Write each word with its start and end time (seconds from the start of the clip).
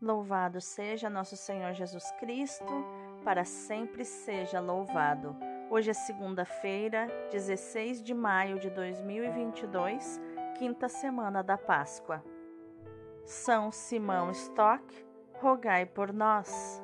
Louvado 0.00 0.60
seja 0.60 1.08
nosso 1.08 1.38
Senhor 1.38 1.72
Jesus 1.72 2.10
Cristo, 2.20 2.84
para 3.24 3.46
sempre 3.46 4.04
seja 4.04 4.60
louvado. 4.60 5.34
Hoje 5.70 5.90
é 5.90 5.94
segunda-feira, 5.94 7.08
16 7.32 8.02
de 8.02 8.12
maio 8.12 8.58
de 8.60 8.68
2022, 8.68 10.20
quinta 10.58 10.86
semana 10.86 11.42
da 11.42 11.56
Páscoa. 11.56 12.22
São 13.24 13.72
Simão 13.72 14.30
Stock, 14.32 14.84
rogai 15.40 15.86
por 15.86 16.12
nós. 16.12 16.82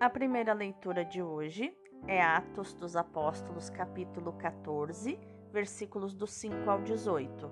A 0.00 0.08
primeira 0.08 0.54
leitura 0.54 1.04
de 1.04 1.22
hoje 1.22 1.76
é 2.06 2.22
Atos 2.22 2.72
dos 2.72 2.96
Apóstolos, 2.96 3.68
capítulo 3.68 4.32
14, 4.32 5.20
versículos 5.52 6.14
do 6.14 6.26
5 6.26 6.70
ao 6.70 6.80
18. 6.80 7.50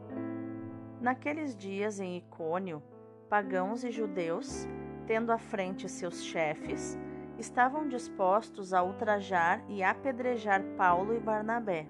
Naqueles 0.99 1.55
dias 1.55 2.01
em 2.01 2.17
Icônio, 2.17 2.83
pagãos 3.29 3.85
e 3.85 3.91
judeus, 3.91 4.67
tendo 5.07 5.33
à 5.33 5.39
frente 5.39 5.89
seus 5.89 6.23
chefes, 6.23 6.99
estavam 7.39 7.89
dispostos 7.89 8.73
a 8.73 8.83
ultrajar 8.83 9.63
e 9.69 9.83
apedrejar 9.83 10.63
Paulo 10.77 11.15
e 11.15 11.21
Barnabé. 11.21 11.87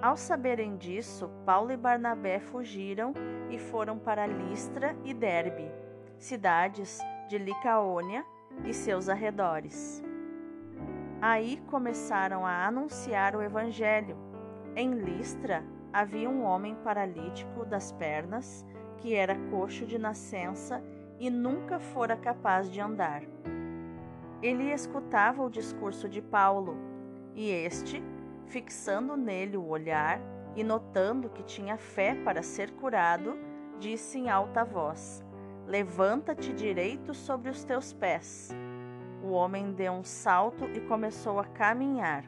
Ao 0.00 0.16
saberem 0.16 0.76
disso, 0.76 1.30
Paulo 1.44 1.70
e 1.70 1.76
Barnabé 1.76 2.40
fugiram 2.40 3.12
e 3.50 3.58
foram 3.58 3.98
para 3.98 4.26
Listra 4.26 4.96
e 5.04 5.12
Derbe, 5.12 5.70
cidades 6.18 6.98
de 7.28 7.38
Licaônia 7.38 8.24
e 8.64 8.72
seus 8.72 9.08
arredores. 9.08 10.02
Aí 11.20 11.62
começaram 11.68 12.44
a 12.44 12.66
anunciar 12.66 13.36
o 13.36 13.42
evangelho. 13.42 14.16
Em 14.74 14.92
Listra 14.92 15.62
havia 15.92 16.28
um 16.28 16.42
homem 16.42 16.74
paralítico 16.76 17.64
das 17.64 17.92
pernas 17.92 18.66
que 19.02 19.14
era 19.16 19.34
coxo 19.50 19.84
de 19.84 19.98
nascença 19.98 20.80
e 21.18 21.28
nunca 21.28 21.80
fora 21.80 22.16
capaz 22.16 22.70
de 22.70 22.80
andar. 22.80 23.24
Ele 24.40 24.72
escutava 24.72 25.42
o 25.42 25.50
discurso 25.50 26.08
de 26.08 26.22
Paulo, 26.22 26.76
e 27.34 27.50
este, 27.50 28.00
fixando 28.46 29.16
nele 29.16 29.56
o 29.56 29.66
olhar 29.66 30.20
e 30.54 30.62
notando 30.62 31.30
que 31.30 31.42
tinha 31.42 31.76
fé 31.76 32.14
para 32.14 32.44
ser 32.44 32.70
curado, 32.74 33.36
disse 33.80 34.18
em 34.18 34.30
alta 34.30 34.64
voz: 34.64 35.24
Levanta-te 35.66 36.52
direito 36.52 37.12
sobre 37.12 37.50
os 37.50 37.64
teus 37.64 37.92
pés. 37.92 38.50
O 39.20 39.32
homem 39.32 39.72
deu 39.72 39.92
um 39.92 40.04
salto 40.04 40.64
e 40.74 40.80
começou 40.80 41.40
a 41.40 41.44
caminhar. 41.44 42.24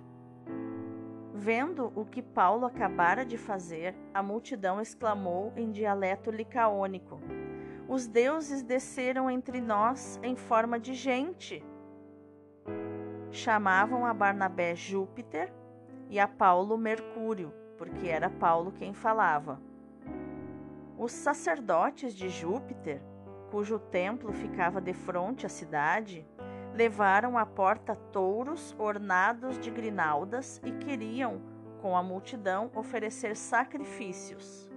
Vendo 1.36 1.92
o 1.96 2.04
que 2.04 2.22
Paulo 2.22 2.64
acabara 2.64 3.24
de 3.26 3.36
fazer, 3.36 3.92
a 4.14 4.22
multidão 4.22 4.80
exclamou 4.80 5.52
em 5.56 5.72
dialeto 5.72 6.30
licaônico: 6.30 7.20
Os 7.88 8.06
deuses 8.06 8.62
desceram 8.62 9.28
entre 9.28 9.60
nós 9.60 10.20
em 10.22 10.36
forma 10.36 10.78
de 10.78 10.94
gente. 10.94 11.60
Chamavam 13.32 14.06
a 14.06 14.14
Barnabé 14.14 14.76
Júpiter 14.76 15.52
e 16.08 16.20
a 16.20 16.28
Paulo 16.28 16.78
Mercúrio, 16.78 17.52
porque 17.76 18.06
era 18.06 18.30
Paulo 18.30 18.70
quem 18.70 18.94
falava. 18.94 19.60
Os 20.96 21.10
sacerdotes 21.10 22.14
de 22.14 22.28
Júpiter, 22.28 23.02
cujo 23.50 23.80
templo 23.80 24.32
ficava 24.32 24.80
defronte 24.80 25.44
à 25.44 25.48
cidade, 25.48 26.24
levaram 26.74 27.38
à 27.38 27.46
porta 27.46 27.94
touros 27.94 28.74
ornados 28.76 29.58
de 29.58 29.70
grinaldas 29.70 30.60
e 30.64 30.72
queriam, 30.72 31.40
com 31.80 31.96
a 31.96 32.02
multidão, 32.02 32.70
oferecer 32.74 33.36
sacrifícios. 33.36 34.68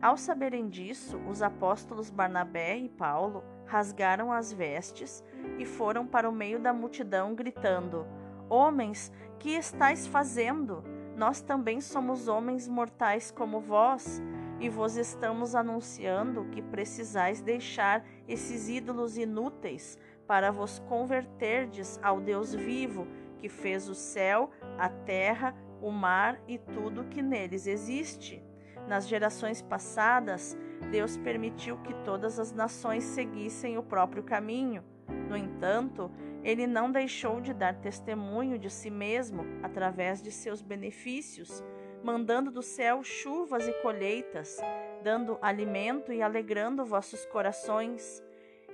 Ao 0.00 0.16
saberem 0.16 0.70
disso, 0.70 1.20
os 1.28 1.42
apóstolos 1.42 2.08
Barnabé 2.08 2.78
e 2.78 2.88
Paulo 2.88 3.44
rasgaram 3.66 4.32
as 4.32 4.50
vestes 4.50 5.22
e 5.58 5.66
foram 5.66 6.06
para 6.06 6.28
o 6.28 6.32
meio 6.32 6.58
da 6.58 6.72
multidão, 6.72 7.34
gritando: 7.34 8.06
Homens, 8.48 9.12
que 9.38 9.50
estáis 9.50 10.06
fazendo? 10.06 10.82
Nós 11.14 11.42
também 11.42 11.82
somos 11.82 12.28
homens 12.28 12.66
mortais 12.66 13.30
como 13.30 13.60
vós, 13.60 14.22
e 14.58 14.70
vos 14.70 14.96
estamos 14.96 15.54
anunciando 15.54 16.46
que 16.50 16.62
precisais 16.62 17.42
deixar 17.42 18.02
esses 18.26 18.70
ídolos 18.70 19.18
inúteis 19.18 19.98
para 20.30 20.52
vos 20.52 20.78
converterdes 20.88 21.98
ao 22.00 22.20
Deus 22.20 22.54
vivo, 22.54 23.04
que 23.38 23.48
fez 23.48 23.88
o 23.88 23.96
céu, 23.96 24.48
a 24.78 24.88
terra, 24.88 25.56
o 25.82 25.90
mar 25.90 26.40
e 26.46 26.56
tudo 26.56 27.08
que 27.08 27.20
neles 27.20 27.66
existe. 27.66 28.40
Nas 28.86 29.08
gerações 29.08 29.60
passadas, 29.60 30.56
Deus 30.92 31.16
permitiu 31.16 31.78
que 31.78 31.92
todas 32.04 32.38
as 32.38 32.52
nações 32.52 33.02
seguissem 33.02 33.76
o 33.76 33.82
próprio 33.82 34.22
caminho. 34.22 34.84
No 35.28 35.36
entanto, 35.36 36.08
ele 36.44 36.64
não 36.64 36.92
deixou 36.92 37.40
de 37.40 37.52
dar 37.52 37.80
testemunho 37.80 38.56
de 38.56 38.70
si 38.70 38.88
mesmo 38.88 39.44
através 39.64 40.22
de 40.22 40.30
seus 40.30 40.62
benefícios, 40.62 41.60
mandando 42.04 42.52
do 42.52 42.62
céu 42.62 43.02
chuvas 43.02 43.66
e 43.66 43.72
colheitas, 43.82 44.58
dando 45.02 45.40
alimento 45.42 46.12
e 46.12 46.22
alegrando 46.22 46.84
vossos 46.84 47.26
corações. 47.26 48.22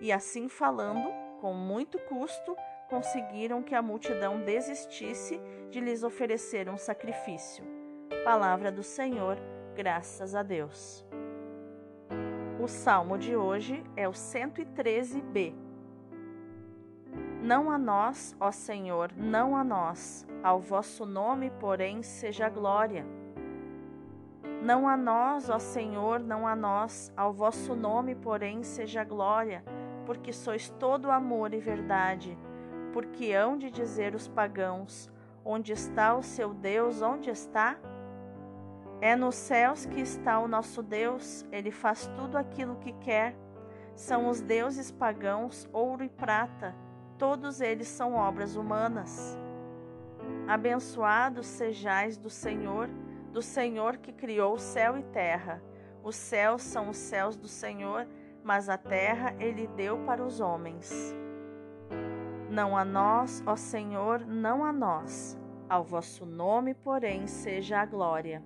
E 0.02 0.12
assim 0.12 0.50
falando, 0.50 1.24
com 1.46 1.54
muito 1.54 1.96
custo, 2.00 2.56
conseguiram 2.90 3.62
que 3.62 3.72
a 3.72 3.80
multidão 3.80 4.40
desistisse 4.40 5.40
de 5.70 5.78
lhes 5.78 6.02
oferecer 6.02 6.68
um 6.68 6.76
sacrifício. 6.76 7.64
Palavra 8.24 8.72
do 8.72 8.82
Senhor, 8.82 9.38
graças 9.76 10.34
a 10.34 10.42
Deus. 10.42 11.06
O 12.60 12.66
salmo 12.66 13.16
de 13.16 13.36
hoje 13.36 13.80
é 13.94 14.08
o 14.08 14.10
113b. 14.10 15.54
Não 17.40 17.70
a 17.70 17.78
nós, 17.78 18.34
ó 18.40 18.50
Senhor, 18.50 19.12
não 19.16 19.56
a 19.56 19.62
nós, 19.62 20.26
ao 20.42 20.58
vosso 20.58 21.06
nome, 21.06 21.52
porém, 21.60 22.02
seja 22.02 22.48
glória. 22.48 23.06
Não 24.64 24.88
a 24.88 24.96
nós, 24.96 25.48
ó 25.48 25.60
Senhor, 25.60 26.18
não 26.18 26.44
a 26.44 26.56
nós, 26.56 27.12
ao 27.16 27.32
vosso 27.32 27.76
nome, 27.76 28.16
porém, 28.16 28.64
seja 28.64 29.04
glória 29.04 29.62
porque 30.06 30.32
sois 30.32 30.70
todo 30.70 31.10
amor 31.10 31.52
e 31.52 31.58
verdade. 31.58 32.38
Porque 32.92 33.32
hão 33.32 33.58
de 33.58 33.70
dizer 33.70 34.14
os 34.14 34.28
pagãos: 34.28 35.10
Onde 35.44 35.72
está 35.72 36.14
o 36.14 36.22
seu 36.22 36.54
Deus? 36.54 37.02
Onde 37.02 37.28
está? 37.28 37.76
É 39.00 39.14
nos 39.14 39.34
céus 39.34 39.84
que 39.84 40.00
está 40.00 40.38
o 40.38 40.48
nosso 40.48 40.82
Deus, 40.82 41.44
ele 41.52 41.70
faz 41.70 42.06
tudo 42.16 42.38
aquilo 42.38 42.76
que 42.76 42.92
quer. 42.92 43.36
São 43.94 44.28
os 44.28 44.40
deuses 44.40 44.90
pagãos, 44.90 45.68
ouro 45.72 46.02
e 46.02 46.08
prata, 46.08 46.74
todos 47.18 47.60
eles 47.60 47.88
são 47.88 48.14
obras 48.14 48.56
humanas. 48.56 49.38
Abençoados 50.48 51.46
sejais 51.46 52.16
do 52.16 52.30
Senhor, 52.30 52.88
do 53.32 53.42
Senhor 53.42 53.98
que 53.98 54.12
criou 54.12 54.58
céu 54.58 54.96
e 54.96 55.02
terra. 55.02 55.62
Os 56.02 56.16
céus 56.16 56.62
são 56.62 56.88
os 56.88 56.96
céus 56.96 57.36
do 57.36 57.48
Senhor 57.48 58.06
mas 58.46 58.68
a 58.68 58.78
terra 58.78 59.34
ele 59.40 59.66
deu 59.66 59.98
para 60.04 60.24
os 60.24 60.40
homens. 60.40 61.12
Não 62.48 62.76
a 62.76 62.84
nós, 62.84 63.42
ó 63.44 63.56
Senhor, 63.56 64.24
não 64.24 64.64
a 64.64 64.72
nós, 64.72 65.36
ao 65.68 65.82
vosso 65.82 66.24
nome, 66.24 66.72
porém, 66.72 67.26
seja 67.26 67.80
a 67.80 67.84
glória. 67.84 68.40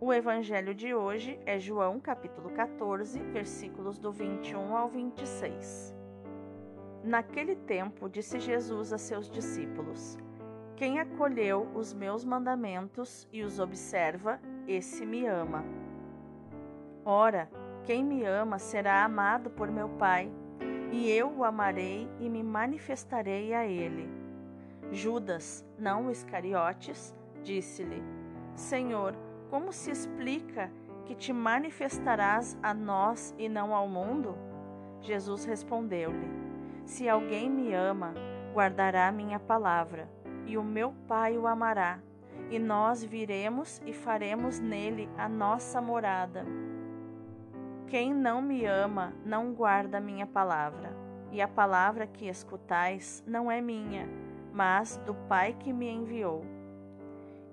O 0.00 0.10
evangelho 0.10 0.74
de 0.74 0.94
hoje 0.94 1.38
é 1.44 1.58
João, 1.58 2.00
capítulo 2.00 2.48
14, 2.52 3.20
versículos 3.24 3.98
do 3.98 4.10
21 4.10 4.74
ao 4.74 4.88
26. 4.88 5.94
Naquele 7.04 7.54
tempo, 7.54 8.08
disse 8.08 8.40
Jesus 8.40 8.90
a 8.90 8.96
seus 8.96 9.30
discípulos: 9.30 10.16
Quem 10.76 10.98
acolheu 10.98 11.68
os 11.74 11.92
meus 11.92 12.24
mandamentos 12.24 13.28
e 13.30 13.42
os 13.42 13.60
observa, 13.60 14.40
esse 14.66 15.04
me 15.04 15.26
ama. 15.26 15.62
Ora, 17.04 17.50
quem 17.84 18.04
me 18.04 18.24
ama 18.24 18.58
será 18.58 19.04
amado 19.04 19.50
por 19.50 19.70
meu 19.70 19.88
Pai, 19.88 20.30
e 20.92 21.10
eu 21.10 21.30
o 21.30 21.44
amarei 21.44 22.08
e 22.18 22.28
me 22.28 22.42
manifestarei 22.42 23.54
a 23.54 23.64
ele. 23.66 24.08
Judas, 24.92 25.64
não 25.78 26.10
Iscariotes, 26.10 27.14
disse-lhe: 27.42 28.02
Senhor, 28.54 29.14
como 29.48 29.72
se 29.72 29.90
explica 29.90 30.70
que 31.06 31.14
te 31.14 31.32
manifestarás 31.32 32.56
a 32.62 32.74
nós 32.74 33.34
e 33.38 33.48
não 33.48 33.74
ao 33.74 33.88
mundo? 33.88 34.36
Jesus 35.00 35.44
respondeu-lhe: 35.44 36.28
Se 36.84 37.08
alguém 37.08 37.48
me 37.48 37.72
ama, 37.72 38.14
guardará 38.52 39.10
minha 39.12 39.38
palavra, 39.38 40.08
e 40.46 40.58
o 40.58 40.62
meu 40.62 40.92
Pai 41.06 41.38
o 41.38 41.46
amará, 41.46 42.00
e 42.50 42.58
nós 42.58 43.02
viremos 43.02 43.80
e 43.86 43.92
faremos 43.92 44.58
nele 44.58 45.08
a 45.16 45.28
nossa 45.28 45.80
morada. 45.80 46.44
Quem 47.90 48.14
não 48.14 48.40
me 48.40 48.64
ama 48.64 49.12
não 49.26 49.52
guarda 49.52 49.98
minha 49.98 50.24
palavra, 50.24 50.94
e 51.32 51.42
a 51.42 51.48
palavra 51.48 52.06
que 52.06 52.28
escutais 52.28 53.20
não 53.26 53.50
é 53.50 53.60
minha, 53.60 54.08
mas 54.52 54.96
do 54.98 55.12
Pai 55.12 55.56
que 55.58 55.72
me 55.72 55.90
enviou. 55.90 56.44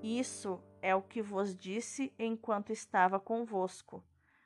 Isso 0.04 0.62
é 0.80 0.94
o 0.94 1.02
que 1.02 1.24
vos 1.24 1.56
disse 1.56 2.14
enquanto 2.20 2.72
estava 2.72 3.20
convosco, 3.20 4.04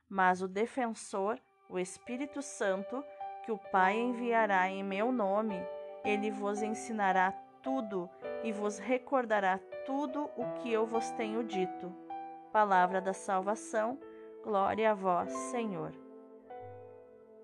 mas 0.07 0.41
o 0.41 0.47
defensor, 0.47 1.37
o 1.69 1.77
Espírito 1.77 2.41
Santo, 2.41 3.03
que 3.43 3.51
o 3.51 3.57
Pai 3.57 3.99
enviará 3.99 4.69
em 4.69 4.85
meu 4.85 5.11
nome, 5.11 5.61
ele 6.05 6.31
vos 6.31 6.61
ensinará 6.61 7.33
tudo 7.61 8.09
e 8.45 8.53
vos 8.53 8.79
recordará 8.79 9.59
tudo 9.85 10.29
o 10.37 10.53
que 10.61 10.71
eu 10.71 10.85
vos 10.85 11.11
tenho 11.11 11.43
dito. 11.43 11.93
Palavra 12.53 13.01
da 13.01 13.11
salvação, 13.11 13.99
glória 14.43 14.91
a 14.91 14.93
vós, 14.93 15.31
Senhor. 15.51 15.91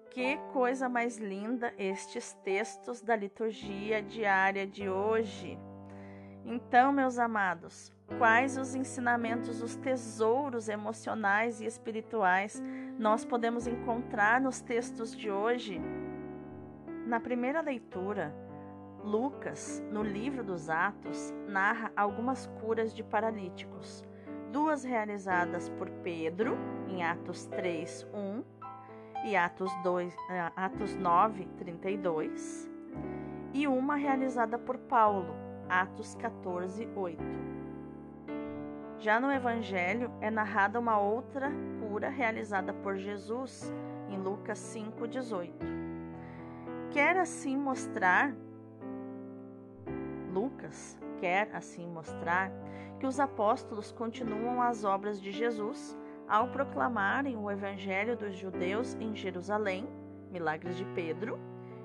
Que 0.10 0.38
coisa 0.52 0.90
mais 0.90 1.18
linda 1.18 1.74
estes 1.78 2.34
textos 2.44 3.02
da 3.02 3.16
liturgia 3.16 4.02
diária 4.02 4.66
de 4.66 4.90
hoje. 4.90 5.60
Então, 6.44 6.92
meus 6.92 7.20
amados, 7.20 7.94
quais 8.18 8.58
os 8.58 8.74
ensinamentos, 8.74 9.62
os 9.62 9.76
tesouros 9.76 10.70
emocionais 10.70 11.62
e 11.62 11.66
espirituais 11.66 12.64
nós 12.98 13.26
podemos 13.26 13.68
encontrar 13.68 14.42
nos 14.42 14.62
textos 14.62 15.16
de 15.16 15.30
hoje? 15.30 15.80
Na 17.06 17.20
primeira 17.20 17.62
leitura, 17.62 18.34
Lucas, 19.04 19.84
no 19.92 20.02
livro 20.02 20.44
dos 20.44 20.70
Atos, 20.70 21.34
narra 21.48 21.92
algumas 21.96 22.48
curas 22.62 22.94
de 22.94 23.04
paralíticos, 23.04 24.04
duas 24.52 24.84
realizadas 24.84 25.70
por 25.70 25.90
Pedro, 26.04 26.58
em 26.88 27.04
Atos 27.04 27.46
3, 27.46 28.08
1 28.14 28.44
e 29.26 29.36
Atos, 29.36 29.72
2, 29.84 30.16
eh, 30.30 30.52
Atos 30.56 30.96
9, 30.96 31.46
32, 31.58 32.70
e 33.54 33.68
uma 33.68 33.96
realizada 33.96 34.58
por 34.58 34.78
Paulo, 34.78 35.36
Atos 35.70 36.16
14, 36.16 36.88
8. 36.96 37.24
Já 39.00 39.20
no 39.20 39.32
Evangelho 39.32 40.12
é 40.22 40.32
narrada 40.32 40.80
uma 40.80 41.00
outra 41.00 41.52
cura 41.80 42.10
realizada 42.10 42.74
por 42.74 42.96
Jesus, 42.96 43.72
em 44.10 44.18
Lucas 44.18 44.58
5, 44.58 45.08
18. 45.08 45.54
Quer 46.92 47.18
assim 47.18 47.58
mostrar, 47.58 48.34
Lucas 50.34 50.98
quer 51.20 51.50
assim 51.56 51.88
mostrar 51.88 52.52
que 53.00 53.06
os 53.06 53.20
apóstolos 53.20 53.92
continuam 53.92 54.62
as 54.62 54.84
obras 54.84 55.22
de 55.22 55.32
Jesus 55.32 55.98
ao 56.28 56.50
proclamarem 56.50 57.38
o 57.38 57.50
evangelho 57.50 58.18
dos 58.18 58.36
judeus 58.36 58.96
em 59.00 59.16
Jerusalém, 59.16 59.88
milagres 60.32 60.76
de 60.76 60.86
Pedro, 60.94 61.40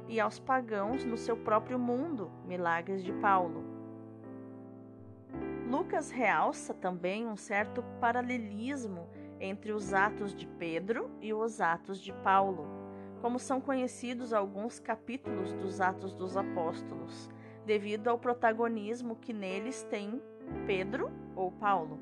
e 0.08 0.18
aos 0.18 0.38
pagãos 0.38 1.04
no 1.04 1.16
seu 1.16 1.36
próprio 1.36 1.78
mundo, 1.78 2.30
milagres 2.44 3.04
de 3.04 3.12
Paulo. 3.14 3.64
Lucas 5.68 6.10
realça 6.10 6.74
também 6.74 7.26
um 7.26 7.36
certo 7.36 7.82
paralelismo 8.00 9.08
entre 9.40 9.72
os 9.72 9.94
atos 9.94 10.34
de 10.34 10.46
Pedro 10.46 11.10
e 11.20 11.32
os 11.32 11.60
atos 11.60 12.00
de 12.00 12.12
Paulo, 12.12 12.66
como 13.20 13.38
são 13.38 13.60
conhecidos 13.60 14.32
alguns 14.32 14.78
capítulos 14.78 15.54
dos 15.54 15.80
Atos 15.80 16.12
dos 16.12 16.36
Apóstolos, 16.36 17.30
devido 17.64 18.08
ao 18.08 18.18
protagonismo 18.18 19.16
que 19.16 19.32
neles 19.32 19.82
tem 19.84 20.20
Pedro 20.66 21.10
ou 21.34 21.50
Paulo. 21.50 21.98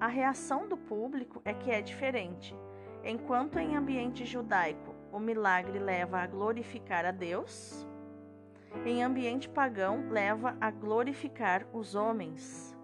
A 0.00 0.06
reação 0.06 0.68
do 0.68 0.76
público 0.76 1.42
é 1.44 1.52
que 1.52 1.70
é 1.70 1.80
diferente. 1.80 2.54
Enquanto 3.02 3.58
em 3.58 3.76
ambiente 3.76 4.24
judaico 4.24 4.94
o 5.12 5.18
milagre 5.18 5.78
leva 5.78 6.18
a 6.18 6.26
glorificar 6.26 7.04
a 7.04 7.10
Deus, 7.10 7.86
em 8.84 9.02
ambiente 9.02 9.48
pagão 9.48 10.08
leva 10.10 10.56
a 10.60 10.70
glorificar 10.70 11.66
os 11.72 11.94
homens. 11.94 12.76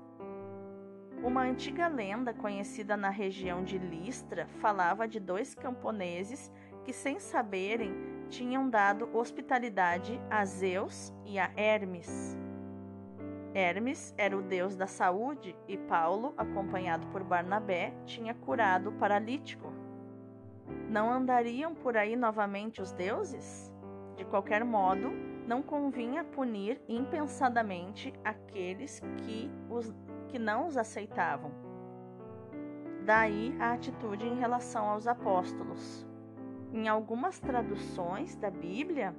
Uma 1.23 1.43
antiga 1.43 1.89
lenda 1.89 2.35
conhecida 2.35 2.97
na 2.97 3.09
região 3.11 3.65
de 3.65 3.79
Listra 3.79 4.47
falava 4.61 5.07
de 5.07 5.19
dois 5.19 5.55
camponeses 5.55 6.53
que, 6.85 6.93
sem 6.93 7.19
saberem, 7.19 7.95
tinham 8.35 8.69
dado 8.69 9.09
hospitalidade 9.17 10.21
a 10.29 10.45
Zeus 10.45 11.15
e 11.25 11.39
a 11.39 11.53
Hermes. 11.57 12.37
Hermes 13.55 14.13
era 14.19 14.37
o 14.37 14.43
deus 14.43 14.75
da 14.75 14.89
saúde 14.89 15.57
e 15.69 15.79
Paulo, 15.79 16.35
acompanhado 16.37 17.07
por 17.09 17.23
Barnabé, 17.23 17.95
tinha 18.05 18.35
curado 18.35 18.91
o 18.91 18.93
paralítico. 18.95 19.73
Não 20.91 21.13
andariam 21.13 21.77
por 21.77 21.97
aí 21.97 22.17
novamente 22.17 22.83
os 22.83 22.91
deuses? 22.91 23.73
De 24.17 24.25
qualquer 24.25 24.65
modo, 24.65 25.13
não 25.47 25.63
convinha 25.63 26.25
punir 26.25 26.83
impensadamente 26.89 28.13
aqueles 28.25 29.01
que, 29.19 29.49
os, 29.71 29.95
que 30.27 30.41
não 30.41 30.67
os 30.67 30.77
aceitavam. 30.77 31.53
Daí 33.07 33.57
a 33.61 33.75
atitude 33.75 34.27
em 34.27 34.35
relação 34.35 34.89
aos 34.89 35.07
apóstolos. 35.07 36.05
Em 36.75 36.89
algumas 36.89 37.39
traduções 37.39 38.35
da 38.35 38.51
Bíblia, 38.51 39.15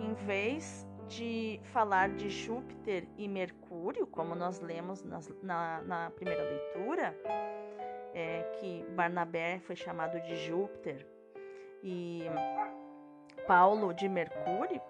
em 0.00 0.12
vez 0.26 0.84
de 1.06 1.60
falar 1.72 2.08
de 2.10 2.28
Júpiter 2.28 3.06
e 3.16 3.28
Mercúrio, 3.28 4.08
como 4.08 4.34
nós 4.34 4.60
lemos 4.60 5.04
nas, 5.04 5.32
na, 5.40 5.80
na, 5.82 6.10
primeira 6.10 6.42
leitura, 6.42 7.16
é, 8.12 8.42
que 8.58 8.84
Barnabé 8.96 9.60
foi 9.60 9.76
chamado 9.76 10.20
de 10.20 10.34
Júpiter 10.34 11.06
e 11.80 12.24
Paulo 13.46 13.94
de 13.94 14.08
Mercúrio, 14.08 14.82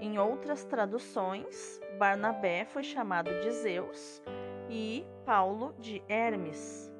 em 0.00 0.18
outras 0.18 0.64
traduções, 0.64 1.78
Barnabé 1.98 2.64
foi 2.64 2.82
chamado 2.82 3.28
de 3.40 3.50
Zeus 3.50 4.22
e 4.70 5.04
Paulo 5.26 5.74
de 5.78 6.02
Hermes. 6.08 6.90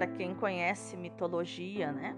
Para 0.00 0.06
quem 0.06 0.34
conhece 0.34 0.96
mitologia, 0.96 1.92
né? 1.92 2.16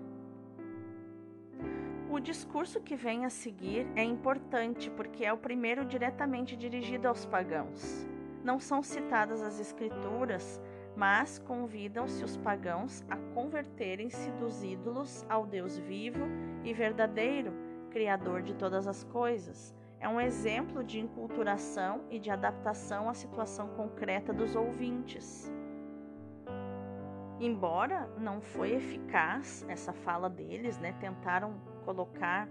O 2.08 2.20
discurso 2.20 2.81
que 2.81 2.94
vem 2.94 3.25
a 3.25 3.29
seguir 3.29 3.88
é 3.96 4.05
importante 4.05 4.88
porque 4.88 5.25
é 5.25 5.32
o 5.32 5.37
primeiro 5.37 5.84
diretamente 5.84 6.56
dirigido 6.56 7.08
aos 7.08 7.26
pagãos. 7.26 8.06
Não 8.44 8.61
são 8.61 8.84
citadas 8.84 9.43
as 9.43 9.58
escrituras, 9.58 10.62
mas 10.94 11.40
convidam-se 11.40 12.23
os 12.23 12.37
pagãos 12.37 13.05
a 13.11 13.17
converterem-se 13.34 14.31
dos 14.31 14.62
ídolos 14.62 15.26
ao 15.28 15.44
Deus 15.44 15.76
vivo 15.76 16.25
e 16.62 16.73
verdadeiro, 16.73 17.52
Criador 17.90 18.43
de 18.43 18.55
todas 18.55 18.87
as 18.87 19.02
coisas. 19.02 19.75
É 19.99 20.08
um 20.08 20.20
exemplo 20.20 20.85
de 20.85 21.00
enculturação 21.00 22.05
e 22.08 22.20
de 22.20 22.31
adaptação 22.31 23.08
à 23.08 23.14
situação 23.14 23.70
concreta 23.70 24.32
dos 24.32 24.55
ouvintes. 24.55 25.51
Embora 27.43 28.09
não 28.19 28.41
foi 28.41 28.71
eficaz 28.71 29.67
essa 29.69 29.93
fala 29.93 30.31
deles, 30.31 30.79
né, 30.79 30.94
tentaram 31.00 31.55
colocar 31.85 32.49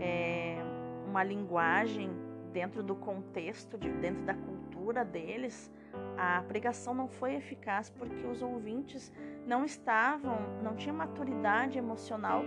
é, 0.00 0.56
uma 1.06 1.22
linguagem 1.22 2.10
dentro 2.52 2.82
do 2.82 2.96
contexto, 2.96 3.78
de, 3.78 3.88
dentro 3.88 4.24
da 4.24 4.34
cultura 4.34 5.04
deles, 5.04 5.72
a 6.18 6.42
pregação 6.48 6.92
não 6.92 7.06
foi 7.06 7.36
eficaz 7.36 7.90
porque 7.90 8.26
os 8.26 8.42
ouvintes 8.42 9.12
não 9.46 9.64
estavam, 9.64 10.36
não 10.64 10.74
tinham 10.74 10.96
maturidade 10.96 11.78
emocional 11.78 12.42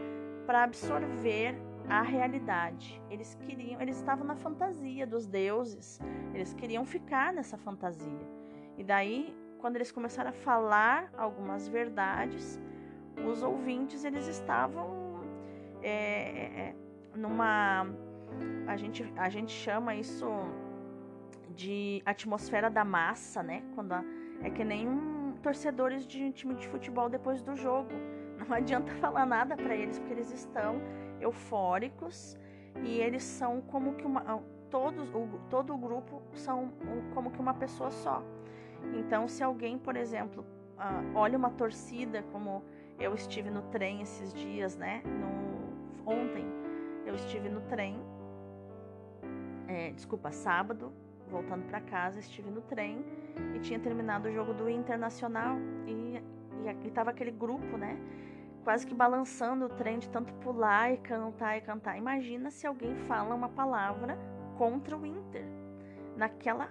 para 0.46 0.64
absorver 0.64 1.56
a 1.88 2.02
realidade. 2.02 3.02
Eles 3.10 3.34
queriam, 3.36 3.80
eles 3.80 3.96
estavam 3.96 4.28
na 4.28 4.36
fantasia 4.36 5.08
dos 5.08 5.26
deuses. 5.26 6.02
Eles 6.34 6.54
queriam 6.54 6.84
ficar 6.84 7.32
nessa 7.32 7.58
fantasia. 7.58 8.28
E 8.78 8.84
daí, 8.84 9.34
quando 9.68 9.76
eles 9.76 9.92
começaram 9.92 10.30
a 10.30 10.34
falar 10.34 11.12
algumas 11.18 11.68
verdades, 11.68 12.58
os 13.30 13.44
ouvintes 13.44 14.06
eles 14.06 14.26
estavam 14.26 15.20
é, 15.84 15.92
é, 15.92 16.44
é, 16.62 16.76
numa. 17.14 17.86
A 18.66 18.78
gente, 18.78 19.04
a 19.18 19.28
gente 19.28 19.52
chama 19.52 19.94
isso 19.94 20.26
de 21.54 22.02
atmosfera 22.06 22.70
da 22.70 22.86
massa, 22.86 23.44
né? 23.44 23.62
Quando 23.76 23.92
a, 23.92 24.06
é 24.42 24.50
que 24.50 24.64
nem 24.64 24.88
um, 24.88 25.34
torcedores 25.44 26.08
de 26.08 26.24
um 26.24 26.32
time 26.32 26.56
de 26.56 26.66
futebol 26.66 27.10
depois 27.10 27.42
do 27.42 27.54
jogo. 27.54 27.92
Não 28.40 28.56
adianta 28.56 28.94
falar 29.02 29.26
nada 29.26 29.58
para 29.58 29.76
eles, 29.76 30.00
porque 30.00 30.14
eles 30.14 30.32
estão 30.32 30.82
eufóricos 31.20 32.38
e 32.86 33.02
eles 33.02 33.24
são 33.24 33.60
como 33.60 33.96
que 33.96 34.06
uma. 34.06 34.42
Todos, 34.70 35.14
o, 35.14 35.28
todo 35.50 35.74
o 35.74 35.78
grupo 35.78 36.22
são 36.36 36.72
como 37.14 37.32
que 37.32 37.40
uma 37.42 37.54
pessoa 37.54 37.92
só. 37.92 38.24
Então, 38.98 39.28
se 39.28 39.44
alguém, 39.44 39.78
por 39.78 39.96
exemplo, 39.96 40.44
uh, 40.78 41.16
olha 41.18 41.38
uma 41.38 41.50
torcida, 41.50 42.24
como 42.32 42.64
eu 43.00 43.14
estive 43.14 43.50
no 43.50 43.62
trem 43.64 44.02
esses 44.02 44.34
dias, 44.34 44.76
né? 44.76 45.02
No, 45.06 45.48
Ontem 46.08 46.46
eu 47.06 47.16
estive 47.16 47.50
no 47.50 47.60
trem, 47.62 48.00
é, 49.68 49.92
desculpa, 49.92 50.32
sábado, 50.32 50.94
voltando 51.30 51.66
para 51.66 51.82
casa, 51.82 52.18
estive 52.18 52.50
no 52.50 52.62
trem 52.62 53.06
e 53.54 53.60
tinha 53.60 53.78
terminado 53.78 54.30
o 54.30 54.32
jogo 54.32 54.54
do 54.54 54.70
Internacional 54.70 55.58
e, 55.86 56.22
e, 56.64 56.88
e 56.88 56.92
tava 56.92 57.10
aquele 57.10 57.32
grupo, 57.32 57.76
né? 57.76 58.00
Quase 58.64 58.88
que 58.88 58.96
balançando 58.96 59.66
o 59.66 59.70
trem 59.70 60.00
de 60.00 60.10
tanto 60.10 60.34
pular 60.36 60.94
e 60.94 60.98
cantar 60.98 61.58
e 61.58 61.62
cantar. 61.62 61.98
Imagina 61.98 62.50
se 62.50 62.66
alguém 62.66 62.96
fala 62.96 63.36
uma 63.36 63.50
palavra 63.50 64.18
contra 64.58 64.98
o 64.98 65.06
Inter. 65.06 65.44
Naquela 66.16 66.70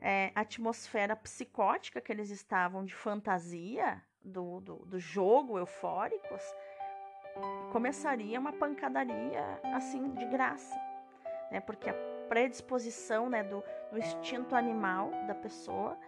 é, 0.00 0.32
atmosfera 0.34 1.14
psicótica 1.16 2.00
que 2.00 2.10
eles 2.10 2.30
estavam 2.30 2.84
de 2.84 2.94
fantasia, 2.94 4.02
do, 4.22 4.60
do, 4.60 4.76
do 4.86 4.98
jogo 4.98 5.58
eufóricos, 5.58 6.42
começaria 7.72 8.38
uma 8.38 8.52
pancadaria 8.52 9.60
assim 9.74 10.10
de 10.10 10.24
graça, 10.26 10.76
né? 11.50 11.60
Porque 11.60 11.88
a 11.88 11.94
predisposição, 12.28 13.28
né, 13.28 13.42
do, 13.42 13.62
do 13.90 13.98
instinto 13.98 14.54
animal 14.54 15.10
da 15.26 15.34
pessoa 15.34 15.98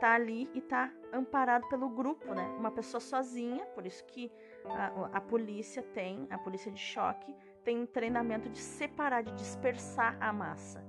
tá 0.00 0.14
ali 0.14 0.50
e 0.52 0.60
tá 0.60 0.90
amparado 1.12 1.68
pelo 1.68 1.88
grupo, 1.88 2.34
né? 2.34 2.42
Uma 2.58 2.70
pessoa 2.70 3.00
sozinha, 3.00 3.64
por 3.66 3.86
isso 3.86 4.04
que 4.06 4.32
a, 4.64 5.16
a 5.18 5.20
polícia 5.20 5.82
tem, 5.82 6.26
a 6.30 6.38
polícia 6.38 6.72
de 6.72 6.80
choque 6.80 7.34
tem 7.62 7.78
um 7.78 7.86
treinamento 7.86 8.48
de 8.48 8.58
separar, 8.58 9.22
de 9.22 9.32
dispersar 9.34 10.16
a 10.20 10.32
massa, 10.32 10.84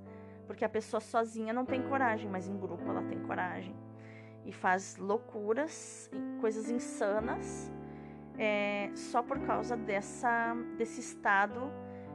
porque 0.46 0.64
a 0.64 0.68
pessoa 0.68 1.00
sozinha 1.00 1.52
não 1.52 1.64
tem 1.64 1.82
coragem, 1.82 2.28
mas 2.30 2.48
em 2.48 2.56
grupo 2.56 2.88
ela 2.88 3.02
tem 3.02 3.18
coragem 3.20 3.74
e 4.44 4.52
faz 4.52 4.96
loucuras, 4.96 6.10
coisas 6.40 6.70
insanas 6.70 7.72
é, 8.38 8.90
só 8.94 9.22
por 9.22 9.38
causa 9.40 9.76
dessa, 9.76 10.54
desse 10.76 11.00
estado 11.00 11.70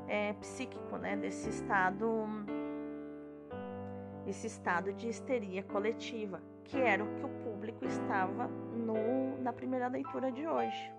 é, 0.08 0.34
psíquico, 0.34 0.98
né? 0.98 1.16
Desse 1.16 1.50
estado, 1.50 2.28
esse 4.28 4.48
estado 4.48 4.94
de 4.94 5.08
histeria 5.08 5.64
coletiva, 5.64 6.42
que 6.64 6.78
era 6.78 7.04
o 7.04 7.16
que 7.16 7.26
o 7.26 7.30
público 7.44 7.86
estava 7.86 8.48
no, 8.48 9.42
na 9.42 9.54
primeira 9.54 9.88
leitura 9.88 10.32
de 10.32 10.46
hoje. 10.48 10.92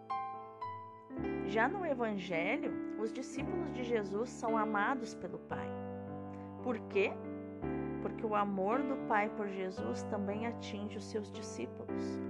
Já 1.47 1.69
no 1.69 1.85
Evangelho, 1.85 2.73
os 2.99 3.13
discípulos 3.13 3.73
de 3.73 3.83
Jesus 3.83 4.31
são 4.31 4.57
amados 4.57 5.15
pelo 5.15 5.39
Pai. 5.39 5.90
Por 6.63 6.79
quê? 6.89 7.13
Porque 8.03 8.25
o 8.25 8.35
amor 8.35 8.83
do 8.83 8.97
Pai 9.09 9.29
por 9.31 9.49
Jesus 9.49 10.03
também 10.05 10.47
atinge 10.47 10.99
os 10.99 11.05
seus 11.05 11.31
discípulos. 11.31 12.21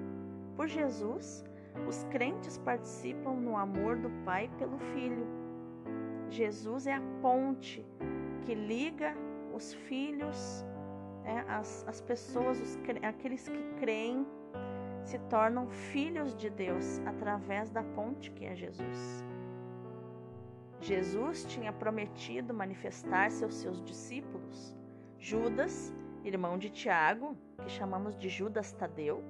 Por 0.57 0.69
Jesus, 0.69 1.45
os 1.89 2.05
crentes 2.05 2.59
participam 2.59 3.35
no 3.35 3.57
amor 3.57 3.97
do 3.97 4.11
Pai 4.25 4.51
pelo 4.59 4.79
Filho. 4.79 5.27
Jesus 6.29 6.87
é 6.87 6.95
a 6.95 7.03
ponte 7.21 7.85
que 8.43 8.55
liga 8.55 9.15
os 9.55 9.75
filhos, 9.75 10.65
né, 11.25 11.45
as, 11.49 11.85
as 11.89 12.01
pessoas, 12.01 12.61
os, 12.61 12.79
aqueles 13.03 13.49
que 13.49 13.63
creem, 13.79 14.27
se 15.05 15.19
tornam 15.31 15.69
filhos 15.69 16.37
de 16.37 16.51
Deus 16.51 17.01
através 17.07 17.71
da 17.71 17.83
ponte 17.83 18.31
que 18.31 18.45
é 18.45 18.55
Jesus. 18.55 19.25
Jesus 20.81 21.45
tinha 21.45 21.73
prometido 21.73 22.55
manifestar-se 22.55 23.45
aos 23.45 23.55
seus 23.55 23.83
discípulos. 23.83 24.75
Judas, 25.19 25.95
irmão 26.25 26.57
de 26.57 26.71
Tiago, 26.71 27.37
que 27.59 27.71
chamamos 27.71 28.17
de 28.17 28.29
Judas 28.29 28.73
Tadeu, 28.73 29.23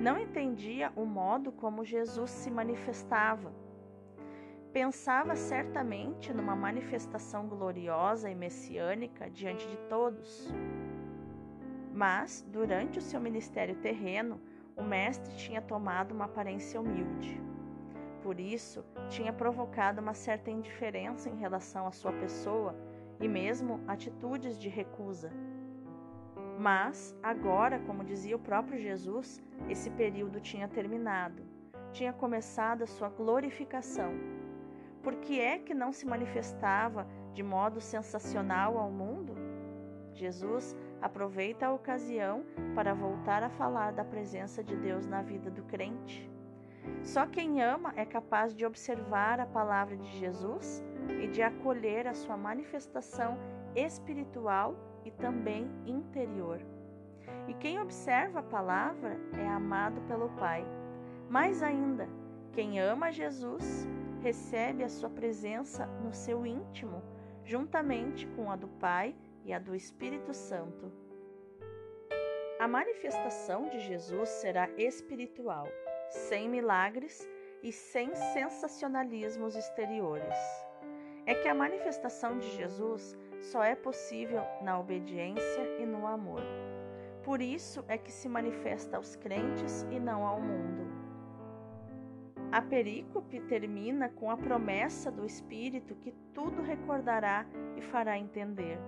não 0.00 0.18
entendia 0.18 0.92
o 0.96 1.04
modo 1.04 1.52
como 1.52 1.84
Jesus 1.84 2.30
se 2.30 2.50
manifestava. 2.50 3.52
Pensava 4.72 5.36
certamente 5.36 6.32
numa 6.32 6.56
manifestação 6.56 7.46
gloriosa 7.46 8.30
e 8.30 8.34
messiânica 8.34 9.28
diante 9.28 9.68
de 9.68 9.76
todos. 9.88 10.48
Mas, 11.92 12.46
durante 12.48 12.98
o 12.98 13.02
seu 13.02 13.20
ministério 13.20 13.74
terreno, 13.76 14.40
o 14.76 14.82
Mestre 14.82 15.34
tinha 15.36 15.60
tomado 15.60 16.12
uma 16.12 16.26
aparência 16.26 16.80
humilde. 16.80 17.49
Por 18.30 18.38
isso, 18.38 18.84
tinha 19.08 19.32
provocado 19.32 20.00
uma 20.00 20.14
certa 20.14 20.52
indiferença 20.52 21.28
em 21.28 21.36
relação 21.36 21.88
à 21.88 21.90
sua 21.90 22.12
pessoa 22.12 22.76
e 23.20 23.26
mesmo 23.26 23.80
atitudes 23.88 24.56
de 24.56 24.68
recusa. 24.68 25.32
Mas, 26.56 27.12
agora, 27.24 27.80
como 27.80 28.04
dizia 28.04 28.36
o 28.36 28.38
próprio 28.38 28.78
Jesus, 28.78 29.42
esse 29.68 29.90
período 29.90 30.40
tinha 30.40 30.68
terminado, 30.68 31.42
tinha 31.90 32.12
começado 32.12 32.82
a 32.82 32.86
sua 32.86 33.08
glorificação. 33.08 34.12
Por 35.02 35.16
que 35.16 35.40
é 35.40 35.58
que 35.58 35.74
não 35.74 35.90
se 35.90 36.06
manifestava 36.06 37.08
de 37.32 37.42
modo 37.42 37.80
sensacional 37.80 38.78
ao 38.78 38.92
mundo? 38.92 39.34
Jesus 40.12 40.76
aproveita 41.02 41.66
a 41.66 41.72
ocasião 41.72 42.44
para 42.76 42.94
voltar 42.94 43.42
a 43.42 43.50
falar 43.50 43.90
da 43.90 44.04
presença 44.04 44.62
de 44.62 44.76
Deus 44.76 45.04
na 45.04 45.20
vida 45.20 45.50
do 45.50 45.64
crente. 45.64 46.30
Só 47.02 47.26
quem 47.26 47.62
ama 47.62 47.92
é 47.96 48.04
capaz 48.04 48.54
de 48.54 48.64
observar 48.64 49.40
a 49.40 49.46
palavra 49.46 49.96
de 49.96 50.18
Jesus 50.18 50.84
e 51.22 51.26
de 51.26 51.42
acolher 51.42 52.06
a 52.06 52.14
sua 52.14 52.36
manifestação 52.36 53.38
espiritual 53.74 54.76
e 55.04 55.10
também 55.10 55.70
interior. 55.86 56.60
E 57.48 57.54
quem 57.54 57.80
observa 57.80 58.40
a 58.40 58.42
palavra 58.42 59.18
é 59.38 59.46
amado 59.46 60.00
pelo 60.02 60.28
Pai. 60.30 60.64
Mais 61.28 61.62
ainda, 61.62 62.08
quem 62.52 62.80
ama 62.80 63.10
Jesus 63.10 63.88
recebe 64.20 64.84
a 64.84 64.88
sua 64.88 65.08
presença 65.08 65.86
no 66.04 66.12
seu 66.12 66.44
íntimo, 66.44 67.02
juntamente 67.44 68.26
com 68.28 68.50
a 68.50 68.56
do 68.56 68.68
Pai 68.68 69.14
e 69.44 69.52
a 69.52 69.58
do 69.58 69.74
Espírito 69.74 70.34
Santo. 70.34 70.92
A 72.58 72.68
manifestação 72.68 73.68
de 73.70 73.80
Jesus 73.80 74.28
será 74.28 74.68
espiritual, 74.76 75.66
sem 76.10 76.48
milagres 76.48 77.28
e 77.62 77.72
sem 77.72 78.14
sensacionalismos 78.14 79.56
exteriores. 79.56 80.36
É 81.26 81.34
que 81.34 81.48
a 81.48 81.54
manifestação 81.54 82.38
de 82.38 82.50
Jesus 82.56 83.16
só 83.40 83.62
é 83.62 83.74
possível 83.74 84.42
na 84.62 84.78
obediência 84.78 85.62
e 85.78 85.86
no 85.86 86.06
amor. 86.06 86.42
Por 87.22 87.40
isso 87.40 87.84
é 87.88 87.96
que 87.96 88.10
se 88.10 88.28
manifesta 88.28 88.96
aos 88.96 89.16
crentes 89.16 89.86
e 89.90 90.00
não 90.00 90.26
ao 90.26 90.40
mundo. 90.40 90.90
A 92.50 92.60
perícope 92.60 93.40
termina 93.42 94.08
com 94.08 94.30
a 94.30 94.36
promessa 94.36 95.10
do 95.10 95.24
Espírito 95.24 95.94
que 95.94 96.12
tudo 96.34 96.62
recordará 96.62 97.46
e 97.76 97.80
fará 97.80 98.18
entender. 98.18 98.78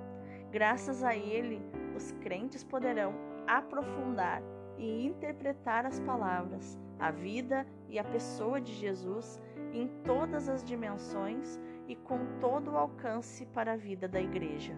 Graças 0.50 1.04
a 1.04 1.14
ele, 1.14 1.62
os 1.94 2.10
crentes 2.12 2.64
poderão 2.64 3.14
aprofundar 3.46 4.42
e 4.76 5.06
interpretar 5.06 5.86
as 5.86 6.00
palavras, 6.00 6.76
a 7.02 7.10
vida 7.10 7.66
e 7.88 7.98
a 7.98 8.04
pessoa 8.04 8.60
de 8.60 8.72
Jesus 8.72 9.42
em 9.72 9.88
todas 10.04 10.48
as 10.48 10.62
dimensões 10.62 11.60
e 11.88 11.96
com 11.96 12.18
todo 12.40 12.70
o 12.70 12.76
alcance 12.76 13.44
para 13.46 13.72
a 13.72 13.76
vida 13.76 14.06
da 14.06 14.20
igreja. 14.20 14.72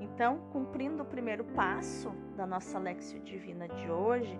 Então, 0.00 0.40
cumprindo 0.52 1.04
o 1.04 1.06
primeiro 1.06 1.44
passo 1.44 2.10
da 2.36 2.44
nossa 2.44 2.80
Lexio 2.80 3.20
Divina 3.20 3.68
de 3.68 3.88
hoje, 3.88 4.36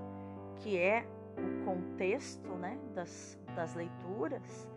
que 0.56 0.76
é 0.76 1.06
o 1.38 1.64
contexto 1.64 2.48
né, 2.56 2.76
das, 2.92 3.38
das 3.54 3.76
leituras, 3.76 4.68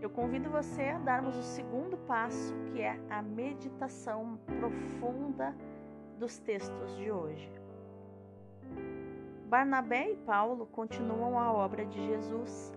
eu 0.00 0.08
convido 0.08 0.50
você 0.50 0.82
a 0.82 0.98
darmos 0.98 1.36
o 1.36 1.42
segundo 1.42 1.96
passo, 1.98 2.54
que 2.72 2.80
é 2.80 2.98
a 3.10 3.20
meditação 3.20 4.38
profunda 4.60 5.54
dos 6.16 6.38
textos 6.38 6.96
de 6.96 7.10
hoje. 7.10 7.50
Barnabé 9.50 10.12
e 10.12 10.16
Paulo 10.18 10.64
continuam 10.64 11.36
a 11.36 11.52
obra 11.52 11.84
de 11.84 12.00
Jesus, 12.06 12.72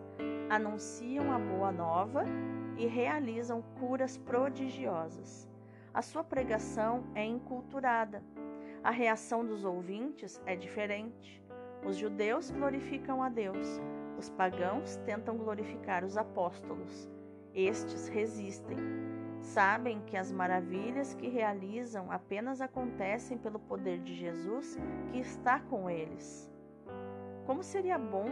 anunciam 0.49 1.31
a 1.31 1.37
boa 1.37 1.71
nova 1.71 2.25
e 2.75 2.87
realizam 2.87 3.61
curas 3.79 4.17
prodigiosas. 4.17 5.47
A 5.93 6.01
sua 6.01 6.23
pregação 6.23 7.03
é 7.13 7.23
enculturada. 7.23 8.23
A 8.83 8.89
reação 8.89 9.45
dos 9.45 9.63
ouvintes 9.63 10.41
é 10.47 10.55
diferente. 10.55 11.45
Os 11.85 11.95
judeus 11.95 12.49
glorificam 12.49 13.21
a 13.21 13.29
Deus, 13.29 13.79
os 14.17 14.31
pagãos 14.31 14.95
tentam 15.05 15.37
glorificar 15.37 16.03
os 16.03 16.17
apóstolos. 16.17 17.07
Estes 17.53 18.07
resistem. 18.07 18.77
Sabem 19.41 20.01
que 20.07 20.17
as 20.17 20.31
maravilhas 20.31 21.13
que 21.13 21.27
realizam 21.27 22.11
apenas 22.11 22.61
acontecem 22.61 23.37
pelo 23.37 23.59
poder 23.59 23.99
de 23.99 24.15
Jesus 24.15 24.75
que 25.11 25.19
está 25.19 25.59
com 25.59 25.87
eles. 25.87 26.51
Como 27.45 27.63
seria 27.63 27.97
bom 27.97 28.29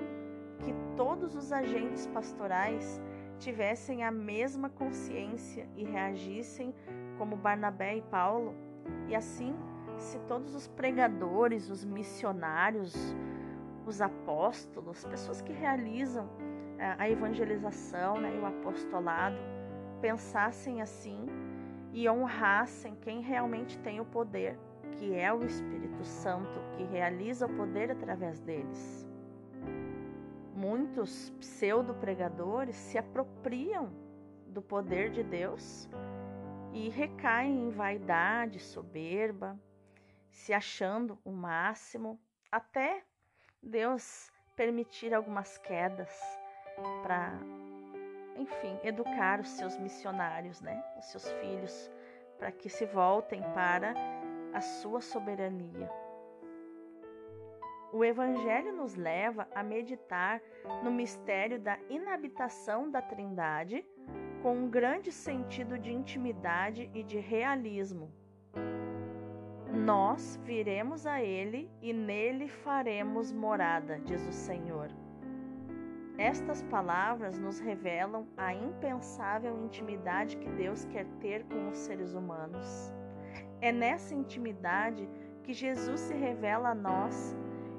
que 0.59 0.73
todos 0.95 1.35
os 1.35 1.51
agentes 1.51 2.07
pastorais 2.07 3.01
tivessem 3.39 4.03
a 4.03 4.11
mesma 4.11 4.69
consciência 4.69 5.67
e 5.75 5.83
reagissem 5.83 6.73
como 7.17 7.35
Barnabé 7.35 7.97
e 7.97 8.01
Paulo, 8.01 8.55
e 9.07 9.15
assim, 9.15 9.55
se 9.97 10.19
todos 10.19 10.55
os 10.55 10.67
pregadores, 10.67 11.69
os 11.69 11.83
missionários, 11.83 12.95
os 13.85 14.01
apóstolos, 14.01 15.03
pessoas 15.05 15.41
que 15.41 15.51
realizam 15.51 16.29
é, 16.77 16.95
a 16.97 17.09
evangelização 17.09 18.19
né, 18.19 18.33
e 18.35 18.39
o 18.39 18.45
apostolado, 18.45 19.37
pensassem 19.99 20.81
assim 20.81 21.25
e 21.93 22.09
honrassem 22.09 22.95
quem 23.01 23.21
realmente 23.21 23.77
tem 23.79 23.99
o 23.99 24.05
poder, 24.05 24.57
que 24.97 25.15
é 25.15 25.33
o 25.33 25.43
Espírito 25.43 26.03
Santo, 26.03 26.59
que 26.75 26.83
realiza 26.83 27.45
o 27.45 27.55
poder 27.55 27.91
através 27.91 28.39
deles. 28.41 29.07
Muitos 30.53 31.31
pseudo-pregadores 31.39 32.75
se 32.75 32.97
apropriam 32.97 33.91
do 34.47 34.61
poder 34.61 35.09
de 35.11 35.23
Deus 35.23 35.89
e 36.73 36.89
recaem 36.89 37.67
em 37.67 37.69
vaidade, 37.69 38.59
soberba, 38.59 39.59
se 40.29 40.53
achando 40.53 41.17
o 41.23 41.31
máximo, 41.31 42.19
até 42.51 43.03
Deus 43.61 44.31
permitir 44.55 45.13
algumas 45.13 45.57
quedas 45.57 46.11
para, 47.03 47.39
enfim, 48.37 48.77
educar 48.83 49.39
os 49.39 49.49
seus 49.49 49.77
missionários, 49.77 50.61
né? 50.61 50.83
Os 50.97 51.05
seus 51.05 51.29
filhos, 51.33 51.91
para 52.37 52.51
que 52.51 52.69
se 52.69 52.85
voltem 52.85 53.41
para 53.53 53.93
a 54.53 54.61
sua 54.61 55.01
soberania. 55.01 55.89
O 57.93 58.05
Evangelho 58.05 58.71
nos 58.71 58.95
leva 58.95 59.47
a 59.53 59.61
meditar 59.61 60.41
no 60.81 60.89
mistério 60.89 61.59
da 61.59 61.77
inabitação 61.89 62.89
da 62.89 63.01
Trindade 63.01 63.85
com 64.41 64.55
um 64.55 64.69
grande 64.69 65.11
sentido 65.11 65.77
de 65.77 65.91
intimidade 65.91 66.89
e 66.93 67.03
de 67.03 67.19
realismo. 67.19 68.09
Nós 69.73 70.39
viremos 70.43 71.05
a 71.05 71.21
Ele 71.21 71.69
e 71.81 71.91
nele 71.91 72.47
faremos 72.47 73.31
morada, 73.33 73.99
diz 73.99 74.25
o 74.27 74.31
Senhor. 74.31 74.89
Estas 76.17 76.61
palavras 76.63 77.37
nos 77.37 77.59
revelam 77.59 78.27
a 78.37 78.53
impensável 78.53 79.57
intimidade 79.63 80.37
que 80.37 80.49
Deus 80.49 80.85
quer 80.85 81.05
ter 81.19 81.43
com 81.45 81.69
os 81.69 81.77
seres 81.77 82.13
humanos. 82.13 82.93
É 83.61 83.71
nessa 83.71 84.15
intimidade 84.15 85.07
que 85.43 85.53
Jesus 85.53 85.99
se 85.99 86.15
revela 86.15 86.69
a 86.69 86.75
nós 86.75 87.35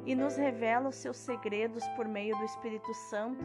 e 0.06 0.14
nos 0.14 0.36
revela 0.36 0.88
os 0.88 0.94
seus 0.94 1.16
segredos 1.16 1.86
por 1.96 2.06
meio 2.06 2.36
do 2.38 2.44
Espírito 2.44 2.94
Santo, 2.94 3.44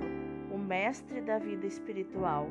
o 0.52 0.58
Mestre 0.58 1.20
da 1.20 1.40
vida 1.40 1.66
espiritual. 1.66 2.48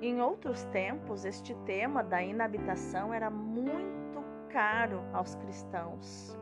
Em 0.00 0.20
outros 0.20 0.64
tempos, 0.66 1.24
este 1.24 1.52
tema 1.66 2.04
da 2.04 2.22
inabitação 2.22 3.12
era 3.12 3.28
muito 3.28 4.22
caro 4.50 5.02
aos 5.12 5.34
cristãos. 5.34 6.38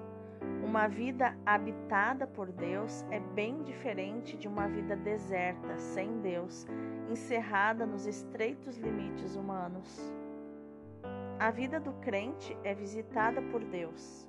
Uma 0.63 0.89
vida 0.89 1.35
habitada 1.47 2.27
por 2.27 2.53
Deus 2.53 3.07
é 3.11 3.21
bem 3.21 3.63
diferente 3.63 4.37
de 4.37 4.49
uma 4.49 4.69
vida 4.69 4.97
deserta, 4.97 5.79
sem 5.79 6.21
Deus, 6.21 6.67
encerrada 7.11 7.87
nos 7.87 8.07
estreitos 8.07 8.77
limites 8.77 9.35
humanos. 9.35 10.13
A 11.39 11.51
vida 11.51 11.81
do 11.81 11.93
crente 11.95 12.57
é 12.63 12.75
visitada 12.75 13.43
por 13.43 13.65
Deus. 13.65 14.27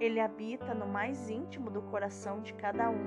Ele 0.00 0.20
habita 0.20 0.74
no 0.74 0.86
mais 0.86 1.30
íntimo 1.30 1.70
do 1.70 1.80
coração 1.82 2.40
de 2.42 2.52
cada 2.54 2.90
um, 2.90 3.06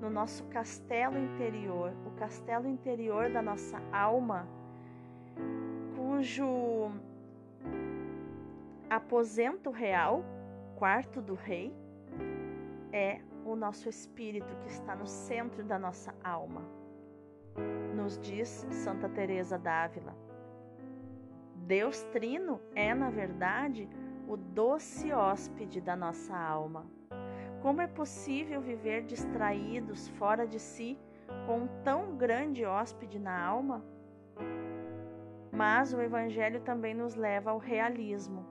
no 0.00 0.10
nosso 0.10 0.44
castelo 0.44 1.18
interior, 1.18 1.92
o 2.06 2.10
castelo 2.12 2.68
interior 2.68 3.30
da 3.30 3.40
nossa 3.40 3.80
alma, 3.92 4.46
cujo 5.96 6.90
aposento 8.90 9.70
real, 9.70 10.22
quarto 10.76 11.22
do 11.22 11.34
rei, 11.34 11.74
é 12.92 13.20
o 13.44 13.56
nosso 13.56 13.88
espírito 13.88 14.54
que 14.56 14.68
está 14.68 14.94
no 14.94 15.06
centro 15.06 15.64
da 15.64 15.78
nossa 15.78 16.14
alma. 16.22 16.62
Nos 17.94 18.18
diz 18.18 18.66
Santa 18.70 19.08
Teresa 19.08 19.58
d'Ávila. 19.58 20.14
Deus 21.66 22.02
Trino 22.12 22.60
é, 22.74 22.92
na 22.92 23.08
verdade, 23.08 23.88
o 24.26 24.36
doce 24.36 25.12
hóspede 25.12 25.80
da 25.80 25.94
nossa 25.94 26.36
alma. 26.36 26.84
Como 27.62 27.80
é 27.80 27.86
possível 27.86 28.60
viver 28.60 29.04
distraídos 29.04 30.08
fora 30.08 30.44
de 30.44 30.58
si 30.58 30.98
com 31.46 31.60
um 31.60 31.68
tão 31.84 32.16
grande 32.16 32.64
hóspede 32.64 33.18
na 33.18 33.40
alma? 33.40 33.84
Mas 35.52 35.92
o 35.92 36.00
Evangelho 36.00 36.60
também 36.60 36.94
nos 36.94 37.14
leva 37.14 37.52
ao 37.52 37.58
realismo. 37.58 38.44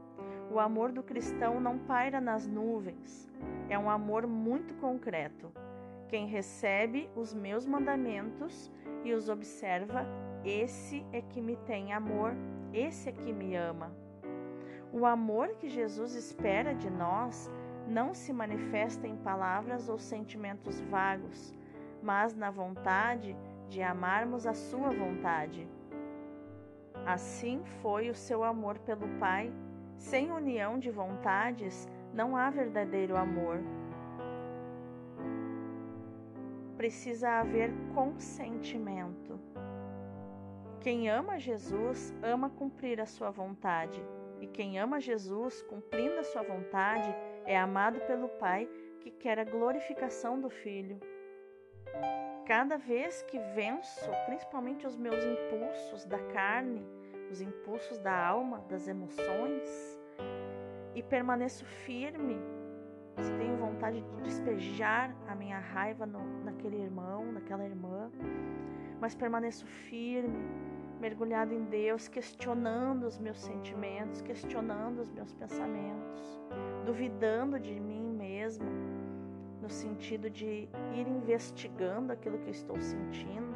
O 0.49 0.59
amor 0.59 0.91
do 0.93 1.03
cristão 1.03 1.59
não 1.59 1.77
paira 1.77 2.21
nas 2.21 2.47
nuvens, 2.47 3.29
é 3.69 3.77
um 3.77 3.89
amor 3.89 4.25
muito 4.25 4.73
concreto. 4.75 5.51
Quem 6.07 6.27
recebe 6.27 7.09
os 7.15 7.33
meus 7.33 7.65
mandamentos 7.65 8.71
e 9.03 9.13
os 9.13 9.29
observa, 9.29 10.05
esse 10.43 11.05
é 11.11 11.21
que 11.21 11.39
me 11.39 11.55
tem 11.55 11.93
amor, 11.93 12.33
esse 12.73 13.09
é 13.09 13.11
que 13.11 13.31
me 13.31 13.55
ama. 13.55 13.91
O 14.91 15.05
amor 15.05 15.55
que 15.55 15.69
Jesus 15.69 16.15
espera 16.15 16.73
de 16.73 16.89
nós 16.89 17.49
não 17.87 18.13
se 18.13 18.33
manifesta 18.33 19.07
em 19.07 19.15
palavras 19.15 19.87
ou 19.87 19.97
sentimentos 19.97 20.81
vagos, 20.81 21.53
mas 22.01 22.35
na 22.35 22.49
vontade 22.49 23.35
de 23.69 23.81
amarmos 23.81 24.47
a 24.47 24.53
Sua 24.53 24.89
vontade. 24.89 25.67
Assim 27.05 27.63
foi 27.81 28.09
o 28.09 28.15
seu 28.15 28.43
amor 28.43 28.77
pelo 28.79 29.07
Pai. 29.19 29.51
Sem 29.97 30.31
união 30.31 30.79
de 30.79 30.89
vontades, 30.89 31.87
não 32.13 32.35
há 32.35 32.49
verdadeiro 32.49 33.15
amor. 33.15 33.59
Precisa 36.75 37.29
haver 37.39 37.71
consentimento. 37.93 39.39
Quem 40.81 41.07
ama 41.07 41.37
Jesus 41.37 42.11
ama 42.23 42.49
cumprir 42.49 42.99
a 42.99 43.05
sua 43.05 43.29
vontade. 43.29 44.03
E 44.39 44.47
quem 44.47 44.79
ama 44.79 44.99
Jesus, 44.99 45.61
cumprindo 45.61 46.19
a 46.19 46.23
sua 46.23 46.41
vontade, 46.41 47.15
é 47.45 47.55
amado 47.55 47.99
pelo 48.07 48.27
Pai 48.27 48.67
que 48.99 49.11
quer 49.11 49.37
a 49.37 49.43
glorificação 49.43 50.41
do 50.41 50.49
Filho. 50.49 50.99
Cada 52.47 52.77
vez 52.77 53.21
que 53.21 53.37
venço, 53.53 54.09
principalmente 54.25 54.87
os 54.87 54.97
meus 54.97 55.23
impulsos 55.23 56.03
da 56.05 56.17
carne, 56.33 56.83
os 57.29 57.41
impulsos 57.41 57.99
da 57.99 58.27
alma, 58.27 58.65
das 58.67 58.87
emoções, 58.87 59.99
e 60.95 61.03
permaneço 61.03 61.63
firme, 61.63 62.39
se 63.19 63.31
tenho 63.33 63.55
vontade 63.55 64.01
de 64.01 64.21
despejar 64.23 65.15
a 65.27 65.35
minha 65.35 65.59
raiva 65.59 66.07
no, 66.07 66.43
naquele 66.43 66.77
irmão, 66.81 67.31
naquela 67.31 67.63
irmã, 67.63 68.11
mas 68.99 69.15
permaneço 69.15 69.65
firme, 69.65 70.70
mergulhado 71.01 71.51
em 71.53 71.63
Deus, 71.63 72.07
questionando 72.07 73.05
os 73.07 73.17
meus 73.17 73.39
sentimentos, 73.39 74.21
questionando 74.21 74.99
os 74.99 75.11
meus 75.11 75.33
pensamentos, 75.33 76.39
duvidando 76.85 77.59
de 77.59 77.79
mim 77.79 78.13
mesmo, 78.13 78.69
no 79.61 79.69
sentido 79.69 80.29
de 80.29 80.69
ir 80.93 81.07
investigando 81.07 82.13
aquilo 82.13 82.37
que 82.37 82.47
eu 82.47 82.51
estou 82.51 82.79
sentindo, 82.79 83.55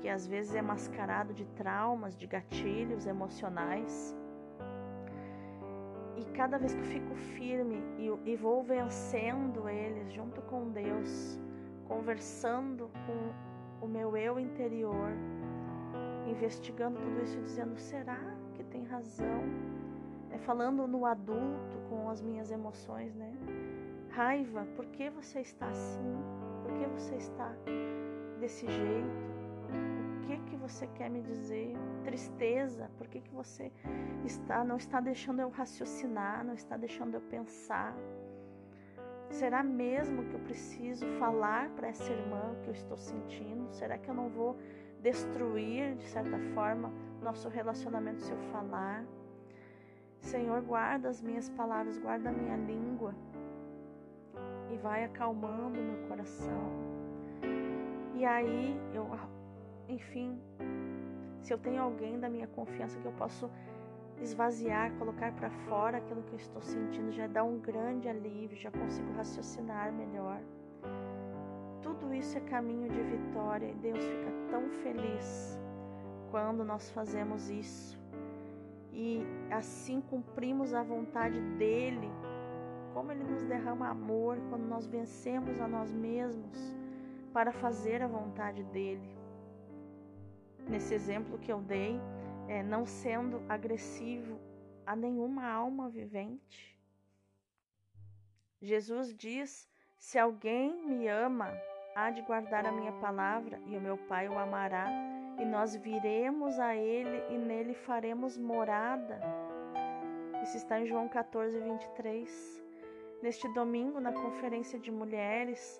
que 0.00 0.08
às 0.08 0.26
vezes 0.26 0.54
é 0.54 0.62
mascarado 0.62 1.34
de 1.34 1.44
traumas, 1.48 2.16
de 2.16 2.26
gatilhos 2.26 3.04
emocionais. 3.04 4.16
E 6.16 6.24
cada 6.32 6.56
vez 6.56 6.72
que 6.72 6.80
eu 6.80 6.86
fico 6.86 7.14
firme 7.36 7.82
e, 7.98 8.30
e 8.30 8.36
vou 8.36 8.62
vencendo 8.62 9.68
eles 9.68 10.12
junto 10.12 10.40
com 10.42 10.70
Deus, 10.70 11.38
conversando 11.88 12.90
com 13.06 13.84
o 13.84 13.88
meu 13.88 14.16
eu 14.16 14.38
interior, 14.38 15.10
investigando 16.30 16.98
tudo 16.98 17.22
isso 17.22 17.38
e 17.38 17.42
dizendo: 17.42 17.78
será 17.78 18.20
que 18.54 18.64
tem 18.64 18.84
razão? 18.84 19.42
É, 20.30 20.38
falando 20.38 20.86
no 20.86 21.04
adulto 21.04 21.76
com 21.88 22.08
as 22.08 22.22
minhas 22.22 22.50
emoções, 22.50 23.14
né? 23.14 23.32
Raiva, 24.10 24.66
por 24.76 24.86
que 24.86 25.10
você 25.10 25.40
está 25.40 25.68
assim? 25.68 26.16
Por 26.62 26.72
que 26.74 26.86
você 26.86 27.16
está 27.16 27.52
desse 28.38 28.66
jeito? 28.66 29.30
O 30.16 30.26
que 30.26 30.36
que 30.50 30.56
você 30.56 30.86
quer 30.88 31.10
me 31.10 31.20
dizer? 31.20 31.74
Tristeza, 32.04 32.90
por 32.96 33.08
que 33.08 33.20
que 33.20 33.30
você 33.32 33.72
está 34.24 34.64
não 34.64 34.76
está 34.76 35.00
deixando 35.00 35.40
eu 35.40 35.48
raciocinar, 35.48 36.44
não 36.44 36.54
está 36.54 36.76
deixando 36.76 37.14
eu 37.14 37.20
pensar? 37.20 37.96
Será 39.30 39.62
mesmo 39.62 40.24
que 40.24 40.34
eu 40.34 40.40
preciso 40.40 41.06
falar 41.18 41.70
para 41.70 41.88
essa 41.88 42.12
irmã 42.12 42.52
o 42.52 42.60
que 42.62 42.68
eu 42.68 42.74
estou 42.74 42.96
sentindo? 42.96 43.70
Será 43.70 43.96
que 43.96 44.08
eu 44.08 44.14
não 44.14 44.28
vou 44.28 44.56
destruir, 45.02 45.96
de 45.96 46.06
certa 46.06 46.38
forma, 46.54 46.92
nosso 47.22 47.48
relacionamento 47.48 48.22
se 48.22 48.32
eu 48.32 48.38
falar. 48.52 49.04
Senhor, 50.20 50.60
guarda 50.62 51.08
as 51.08 51.22
minhas 51.22 51.48
palavras, 51.50 51.98
guarda 51.98 52.28
a 52.28 52.32
minha 52.32 52.56
língua 52.56 53.14
e 54.70 54.76
vai 54.76 55.04
acalmando 55.04 55.80
meu 55.80 56.08
coração. 56.08 56.70
E 58.14 58.24
aí 58.24 58.78
eu, 58.92 59.08
enfim, 59.88 60.38
se 61.40 61.52
eu 61.52 61.58
tenho 61.58 61.82
alguém 61.82 62.18
da 62.20 62.28
minha 62.28 62.46
confiança 62.46 62.98
que 63.00 63.06
eu 63.06 63.12
posso 63.12 63.50
esvaziar, 64.20 64.92
colocar 64.98 65.32
para 65.32 65.50
fora 65.50 65.98
aquilo 65.98 66.22
que 66.22 66.32
eu 66.32 66.38
estou 66.38 66.60
sentindo, 66.60 67.10
já 67.10 67.26
dá 67.26 67.42
um 67.42 67.58
grande 67.58 68.08
alívio, 68.08 68.56
já 68.56 68.70
consigo 68.70 69.10
raciocinar 69.14 69.90
melhor. 69.92 70.40
Tudo 71.82 72.12
isso 72.14 72.36
é 72.36 72.40
caminho 72.40 72.88
de 72.88 73.02
vitória 73.02 73.66
e 73.66 73.74
Deus 73.74 74.04
fica 74.04 74.30
tão 74.50 74.68
feliz 74.70 75.58
quando 76.30 76.64
nós 76.64 76.90
fazemos 76.90 77.48
isso 77.50 78.00
e 78.92 79.22
assim 79.50 80.00
cumprimos 80.00 80.74
a 80.74 80.82
vontade 80.82 81.40
dele. 81.56 82.10
Como 82.92 83.12
ele 83.12 83.24
nos 83.24 83.42
derrama 83.44 83.88
amor 83.88 84.36
quando 84.48 84.66
nós 84.66 84.86
vencemos 84.86 85.60
a 85.60 85.68
nós 85.68 85.92
mesmos 85.92 86.58
para 87.32 87.52
fazer 87.52 88.02
a 88.02 88.08
vontade 88.08 88.64
dele. 88.64 89.16
Nesse 90.68 90.92
exemplo 90.92 91.38
que 91.38 91.52
eu 91.52 91.60
dei, 91.60 92.00
é, 92.48 92.62
não 92.62 92.84
sendo 92.84 93.42
agressivo 93.48 94.38
a 94.84 94.96
nenhuma 94.96 95.46
alma 95.46 95.88
vivente. 95.88 96.78
Jesus 98.60 99.14
diz: 99.14 99.69
Se 100.00 100.18
alguém 100.18 100.74
me 100.86 101.06
ama, 101.08 101.52
há 101.94 102.10
de 102.10 102.22
guardar 102.22 102.64
a 102.64 102.72
minha 102.72 102.90
palavra, 102.92 103.60
e 103.66 103.76
o 103.76 103.80
meu 103.80 103.98
Pai 103.98 104.30
o 104.30 104.38
amará, 104.38 104.88
e 105.38 105.44
nós 105.44 105.76
viremos 105.76 106.58
a 106.58 106.74
ele 106.74 107.22
e 107.28 107.36
nele 107.36 107.74
faremos 107.74 108.38
morada. 108.38 109.20
Isso 110.42 110.56
está 110.56 110.80
em 110.80 110.86
João 110.86 111.06
14, 111.06 111.60
23. 111.60 112.64
Neste 113.22 113.46
domingo, 113.52 114.00
na 114.00 114.10
conferência 114.10 114.78
de 114.78 114.90
mulheres, 114.90 115.78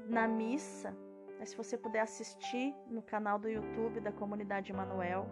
na 0.00 0.26
missa, 0.26 0.96
né, 1.38 1.44
se 1.44 1.54
você 1.54 1.76
puder 1.76 2.00
assistir 2.00 2.74
no 2.86 3.02
canal 3.02 3.38
do 3.38 3.50
YouTube 3.50 4.00
da 4.00 4.10
Comunidade 4.10 4.72
Emanuel, 4.72 5.28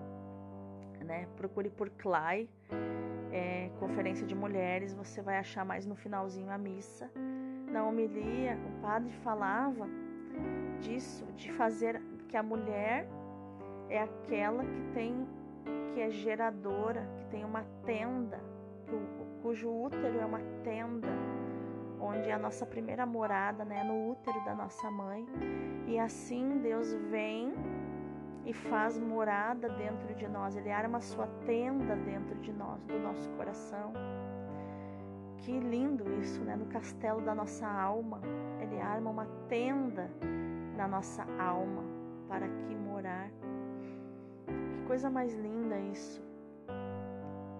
né, 1.06 1.26
procure 1.36 1.70
por 1.70 1.88
Clay, 1.90 2.48
é, 3.32 3.70
Conferência 3.78 4.26
de 4.26 4.34
Mulheres, 4.34 4.92
você 4.92 5.22
vai 5.22 5.38
achar 5.38 5.64
mais 5.64 5.86
no 5.86 5.94
finalzinho 5.94 6.50
a 6.50 6.58
missa. 6.58 7.10
Na 7.70 7.84
homilia, 7.84 8.58
o 8.66 8.82
padre 8.82 9.12
falava 9.22 9.88
disso, 10.80 11.24
de 11.36 11.52
fazer 11.52 12.02
que 12.28 12.36
a 12.36 12.42
mulher 12.42 13.08
é 13.88 14.00
aquela 14.00 14.64
que 14.64 14.82
tem 14.92 15.26
que 15.94 16.00
é 16.02 16.10
geradora, 16.10 17.08
que 17.16 17.24
tem 17.26 17.42
uma 17.42 17.64
tenda, 17.86 18.38
cujo 19.40 19.70
útero 19.70 20.18
é 20.18 20.26
uma 20.26 20.40
tenda, 20.62 21.08
onde 21.98 22.28
é 22.28 22.32
a 22.32 22.38
nossa 22.38 22.66
primeira 22.66 23.06
morada, 23.06 23.64
né, 23.64 23.82
no 23.82 24.10
útero 24.10 24.44
da 24.44 24.54
nossa 24.54 24.90
mãe. 24.90 25.26
E 25.86 25.98
assim 25.98 26.58
Deus 26.58 26.92
vem 27.10 27.54
e 28.46 28.52
faz 28.52 28.96
morada 28.98 29.68
dentro 29.68 30.14
de 30.14 30.28
nós. 30.28 30.56
Ele 30.56 30.70
arma 30.70 31.00
sua 31.00 31.26
tenda 31.44 31.96
dentro 31.96 32.36
de 32.36 32.52
nós, 32.52 32.80
do 32.84 32.98
nosso 33.00 33.28
coração. 33.30 33.92
Que 35.38 35.58
lindo 35.58 36.08
isso, 36.20 36.42
né? 36.42 36.54
No 36.54 36.66
castelo 36.66 37.20
da 37.20 37.34
nossa 37.34 37.66
alma, 37.66 38.20
ele 38.60 38.80
arma 38.80 39.10
uma 39.10 39.26
tenda 39.48 40.08
na 40.76 40.86
nossa 40.86 41.26
alma 41.38 41.82
para 42.28 42.46
aqui 42.46 42.74
morar. 42.74 43.28
Que 44.46 44.82
coisa 44.86 45.10
mais 45.10 45.34
linda 45.34 45.78
isso. 45.78 46.24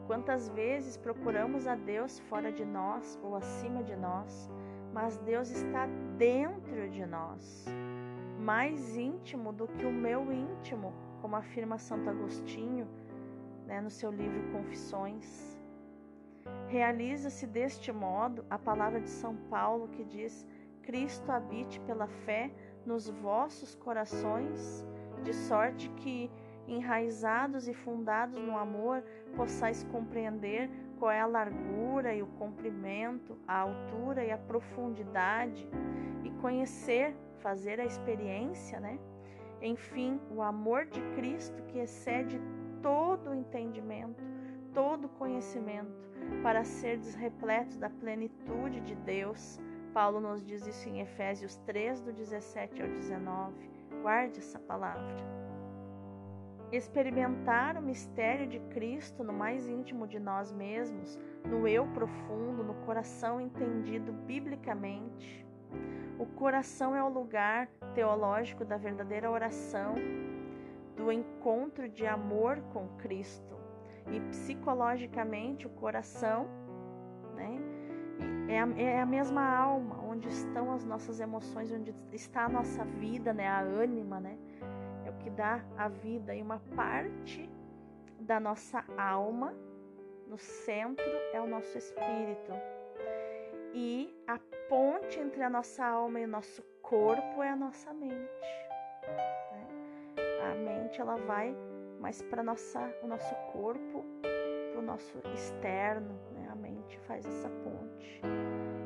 Quantas 0.06 0.48
vezes 0.50 0.96
procuramos 0.96 1.66
a 1.66 1.74
Deus 1.74 2.20
fora 2.20 2.52
de 2.52 2.64
nós 2.64 3.18
ou 3.24 3.34
acima 3.34 3.82
de 3.82 3.96
nós, 3.96 4.48
mas 4.92 5.18
Deus 5.18 5.50
está 5.50 5.88
dentro 6.16 6.88
de 6.88 7.04
nós 7.04 7.66
mais 8.38 8.96
íntimo 8.96 9.52
do 9.52 9.66
que 9.66 9.84
o 9.84 9.92
meu 9.92 10.32
íntimo, 10.32 10.92
como 11.20 11.36
afirma 11.36 11.78
Santo 11.78 12.08
Agostinho 12.10 12.88
né, 13.66 13.80
no 13.80 13.90
seu 13.90 14.10
livro 14.10 14.50
Confissões. 14.52 15.58
Realiza-se 16.68 17.46
deste 17.46 17.92
modo 17.92 18.44
a 18.48 18.58
palavra 18.58 19.00
de 19.00 19.10
São 19.10 19.36
Paulo 19.50 19.88
que 19.88 20.04
diz: 20.04 20.46
Cristo 20.82 21.30
habite 21.32 21.80
pela 21.80 22.06
fé 22.06 22.50
nos 22.84 23.08
vossos 23.08 23.74
corações, 23.74 24.86
de 25.24 25.32
sorte 25.32 25.88
que, 25.90 26.30
enraizados 26.68 27.66
e 27.66 27.74
fundados 27.74 28.40
no 28.40 28.56
amor, 28.56 29.02
possais 29.36 29.82
compreender 29.84 30.70
qual 30.98 31.10
é 31.10 31.20
a 31.20 31.26
largura 31.26 32.14
e 32.14 32.22
o 32.22 32.26
comprimento, 32.38 33.36
a 33.46 33.58
altura 33.58 34.24
e 34.24 34.30
a 34.30 34.38
profundidade, 34.38 35.68
e 36.24 36.30
conhecer 36.40 37.16
fazer 37.46 37.78
a 37.78 37.84
experiência, 37.84 38.80
né? 38.80 38.98
Enfim, 39.62 40.20
o 40.32 40.42
amor 40.42 40.84
de 40.86 41.00
Cristo 41.14 41.62
que 41.68 41.78
excede 41.78 42.40
todo 42.82 43.30
o 43.30 43.34
entendimento, 43.36 44.20
todo 44.74 45.04
o 45.04 45.08
conhecimento, 45.10 46.10
para 46.42 46.64
seres 46.64 47.14
repletos 47.14 47.76
da 47.76 47.88
plenitude 47.88 48.80
de 48.80 48.96
Deus. 48.96 49.60
Paulo 49.94 50.20
nos 50.20 50.44
diz 50.44 50.66
isso 50.66 50.88
em 50.88 51.00
Efésios 51.00 51.54
3, 51.58 52.00
do 52.00 52.12
17 52.12 52.82
ao 52.82 52.88
19. 52.88 53.54
Guarde 54.02 54.40
essa 54.40 54.58
palavra. 54.58 55.16
Experimentar 56.72 57.76
o 57.76 57.80
mistério 57.80 58.48
de 58.48 58.58
Cristo 58.74 59.22
no 59.22 59.32
mais 59.32 59.68
íntimo 59.68 60.04
de 60.08 60.18
nós 60.18 60.50
mesmos, 60.50 61.16
no 61.44 61.68
eu 61.68 61.86
profundo, 61.92 62.64
no 62.64 62.74
coração 62.84 63.40
entendido 63.40 64.12
biblicamente 64.12 65.45
o 66.18 66.26
coração 66.26 66.96
é 66.96 67.02
o 67.02 67.08
lugar 67.08 67.68
teológico 67.94 68.64
da 68.64 68.76
verdadeira 68.76 69.30
oração, 69.30 69.94
do 70.96 71.12
encontro 71.12 71.88
de 71.88 72.06
amor 72.06 72.60
com 72.72 72.88
Cristo. 72.96 73.54
E 74.10 74.20
psicologicamente, 74.20 75.66
o 75.66 75.70
coração 75.70 76.46
né, 77.34 77.58
é, 78.48 78.60
a, 78.60 78.68
é 78.76 79.00
a 79.00 79.06
mesma 79.06 79.46
alma, 79.46 80.00
onde 80.02 80.28
estão 80.28 80.72
as 80.72 80.84
nossas 80.84 81.20
emoções, 81.20 81.70
onde 81.70 81.94
está 82.12 82.44
a 82.44 82.48
nossa 82.48 82.84
vida, 82.84 83.34
né, 83.34 83.46
a 83.46 83.60
ânima, 83.60 84.18
né, 84.18 84.38
é 85.04 85.10
o 85.10 85.14
que 85.14 85.28
dá 85.28 85.62
a 85.76 85.88
vida. 85.88 86.34
E 86.34 86.40
uma 86.40 86.60
parte 86.74 87.50
da 88.20 88.40
nossa 88.40 88.82
alma, 88.96 89.52
no 90.26 90.38
centro, 90.38 91.04
é 91.32 91.40
o 91.40 91.46
nosso 91.46 91.76
espírito. 91.76 92.52
E 93.74 94.16
a 94.26 94.38
ponte 94.68 95.18
entre 95.18 95.42
a 95.42 95.50
nossa 95.50 95.84
alma 95.84 96.20
e 96.20 96.24
o 96.24 96.28
nosso 96.28 96.62
corpo 96.82 97.42
é 97.42 97.50
a 97.50 97.56
nossa 97.56 97.92
mente. 97.92 98.14
Né? 99.52 99.66
A 100.50 100.54
mente 100.54 101.00
ela 101.00 101.16
vai 101.16 101.56
mais 102.00 102.22
para 102.22 102.42
nossa 102.42 102.80
o 103.02 103.06
nosso 103.06 103.34
corpo, 103.52 104.04
para 104.72 104.80
o 104.80 104.82
nosso 104.82 105.18
externo. 105.34 106.18
Né? 106.32 106.48
A 106.50 106.54
mente 106.54 106.98
faz 107.00 107.24
essa 107.26 107.48
ponte. 107.48 108.20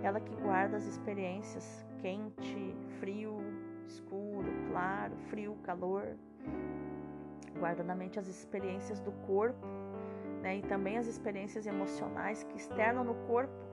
Ela 0.02 0.20
que 0.20 0.34
guarda 0.36 0.76
as 0.76 0.84
experiências 0.84 1.86
quente, 2.00 2.74
frio, 2.98 3.38
escuro, 3.86 4.48
claro, 4.70 5.16
frio, 5.28 5.56
calor. 5.62 6.16
Guarda 7.58 7.82
na 7.82 7.94
mente 7.94 8.18
as 8.18 8.26
experiências 8.26 9.00
do 9.00 9.12
corpo, 9.26 9.66
né? 10.40 10.58
E 10.58 10.62
também 10.62 10.96
as 10.96 11.06
experiências 11.06 11.66
emocionais 11.66 12.42
que 12.44 12.56
externam 12.56 13.04
no 13.04 13.14
corpo 13.26 13.69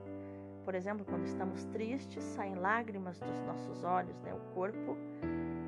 por 0.68 0.74
exemplo, 0.74 1.02
quando 1.06 1.24
estamos 1.24 1.64
tristes, 1.64 2.22
saem 2.22 2.54
lágrimas 2.54 3.18
dos 3.18 3.40
nossos 3.40 3.84
olhos, 3.84 4.20
né? 4.20 4.34
O 4.34 4.52
corpo 4.52 4.98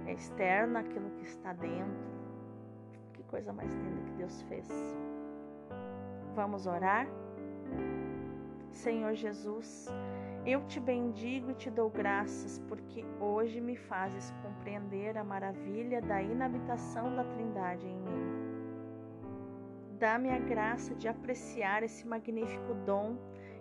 é 0.04 0.12
externo 0.12 0.76
aquilo 0.76 1.08
que 1.12 1.24
está 1.24 1.54
dentro. 1.54 2.06
Que 3.14 3.22
coisa 3.22 3.50
mais 3.50 3.72
linda 3.72 4.02
que 4.02 4.12
Deus 4.18 4.42
fez. 4.42 4.68
Vamos 6.34 6.66
orar? 6.66 7.06
Senhor 8.72 9.14
Jesus, 9.14 9.88
eu 10.44 10.66
te 10.66 10.78
bendigo 10.78 11.50
e 11.50 11.54
te 11.54 11.70
dou 11.70 11.88
graças 11.88 12.58
porque 12.68 13.02
hoje 13.18 13.58
me 13.58 13.76
fazes 13.76 14.30
compreender 14.42 15.16
a 15.16 15.24
maravilha 15.24 16.02
da 16.02 16.20
inabitação 16.20 17.16
da 17.16 17.24
Trindade 17.24 17.86
em 17.86 17.96
mim. 17.96 18.50
Dá-me 19.98 20.28
a 20.28 20.38
graça 20.38 20.94
de 20.94 21.08
apreciar 21.08 21.82
esse 21.82 22.06
magnífico 22.06 22.74
dom 22.84 23.16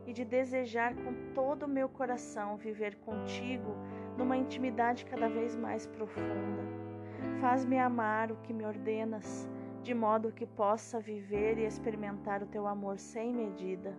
e 0.10 0.14
de 0.14 0.26
desejar 0.26 0.96
com 0.96 1.14
todo 1.36 1.64
o 1.64 1.68
meu 1.68 1.88
coração 1.88 2.58
viver 2.58 2.96
contigo 2.96 3.76
numa 4.18 4.36
intimidade 4.36 5.06
cada 5.06 5.30
vez 5.30 5.56
mais 5.56 5.86
profunda. 5.86 6.64
Faz-me 7.40 7.78
amar 7.78 8.32
o 8.32 8.38
que 8.38 8.52
me 8.52 8.66
ordenas, 8.66 9.48
de 9.84 9.94
modo 9.94 10.32
que 10.32 10.48
possa 10.48 11.00
viver 11.00 11.60
e 11.60 11.66
experimentar 11.66 12.42
o 12.42 12.48
teu 12.48 12.66
amor 12.66 12.98
sem 12.98 13.32
medida. 13.32 13.96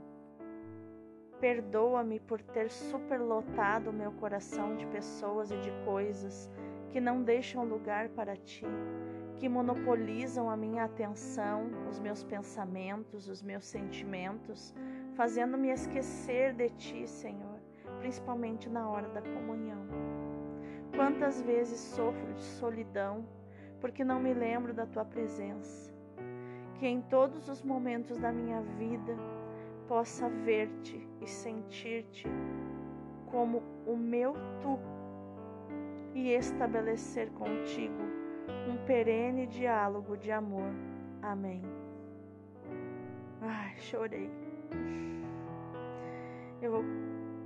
Perdoa-me 1.38 2.18
por 2.18 2.42
ter 2.42 2.68
superlotado 2.72 3.90
o 3.90 3.94
meu 3.94 4.10
coração 4.10 4.74
de 4.74 4.86
pessoas 4.88 5.52
e 5.52 5.56
de 5.58 5.70
coisas 5.84 6.50
que 6.90 7.00
não 7.00 7.22
deixam 7.22 7.64
lugar 7.64 8.08
para 8.08 8.34
ti, 8.36 8.66
que 9.36 9.48
monopolizam 9.48 10.50
a 10.50 10.56
minha 10.56 10.84
atenção, 10.84 11.70
os 11.88 12.00
meus 12.00 12.24
pensamentos, 12.24 13.28
os 13.28 13.40
meus 13.40 13.64
sentimentos, 13.64 14.74
fazendo-me 15.20 15.68
esquecer 15.68 16.54
de 16.54 16.70
ti, 16.70 17.06
Senhor, 17.06 17.60
principalmente 17.98 18.70
na 18.70 18.88
hora 18.88 19.06
da 19.10 19.20
comunhão. 19.20 19.86
Quantas 20.96 21.42
vezes 21.42 21.78
sofro 21.78 22.32
de 22.32 22.42
solidão 22.42 23.26
porque 23.82 24.02
não 24.02 24.18
me 24.18 24.32
lembro 24.32 24.72
da 24.72 24.86
tua 24.86 25.04
presença. 25.04 25.92
Que 26.76 26.86
em 26.86 27.02
todos 27.02 27.50
os 27.50 27.62
momentos 27.62 28.16
da 28.16 28.32
minha 28.32 28.62
vida 28.62 29.14
possa 29.86 30.26
ver-te 30.26 31.06
e 31.20 31.26
sentir-te 31.26 32.26
como 33.30 33.62
o 33.86 33.94
meu 33.98 34.32
tu 34.62 34.78
e 36.14 36.30
estabelecer 36.30 37.30
contigo 37.32 38.02
um 38.66 38.86
perene 38.86 39.46
diálogo 39.46 40.16
de 40.16 40.32
amor. 40.32 40.72
Amém. 41.20 41.60
Ai, 43.42 43.76
chorei 43.76 44.39
eu 46.62 46.70
vou 46.70 46.84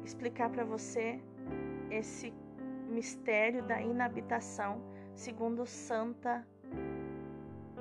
explicar 0.05 0.51
para 0.51 0.65
você 0.65 1.21
esse 1.91 2.33
mistério 2.89 3.63
da 3.63 3.81
inabitação, 3.81 4.81
segundo 5.15 5.65
Santa, 5.67 6.47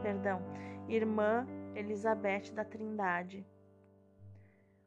perdão, 0.02 0.42
Irmã 0.88 1.48
Elizabeth 1.76 2.52
da 2.54 2.64
Trindade. 2.64 3.46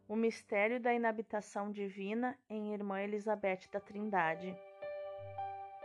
O 0.08 0.14
mistério 0.14 0.80
da 0.80 0.94
inabitação 0.94 1.70
divina 1.70 2.38
em 2.48 2.72
Irmã 2.72 3.00
Elizabeth 3.00 3.68
da 3.72 3.80
Trindade. 3.80 4.56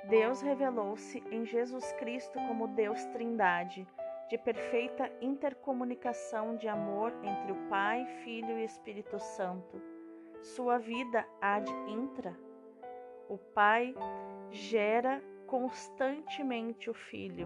Deus 0.10 0.42
revelou-se 0.42 1.24
em 1.32 1.46
Jesus 1.46 1.92
Cristo 1.94 2.34
como 2.48 2.68
Deus 2.68 3.04
Trindade, 3.06 3.88
de 4.32 4.38
perfeita 4.38 5.12
intercomunicação 5.20 6.56
de 6.56 6.66
amor 6.66 7.12
entre 7.22 7.52
o 7.52 7.68
Pai, 7.68 8.06
Filho 8.24 8.58
e 8.58 8.64
Espírito 8.64 9.20
Santo. 9.20 9.82
Sua 10.42 10.78
vida 10.78 11.28
ad 11.42 11.70
intra. 11.86 12.34
O 13.28 13.38
Pai 13.38 13.94
gera 14.50 15.22
constantemente 15.46 16.90
o 16.90 16.94
Filho, 16.94 17.46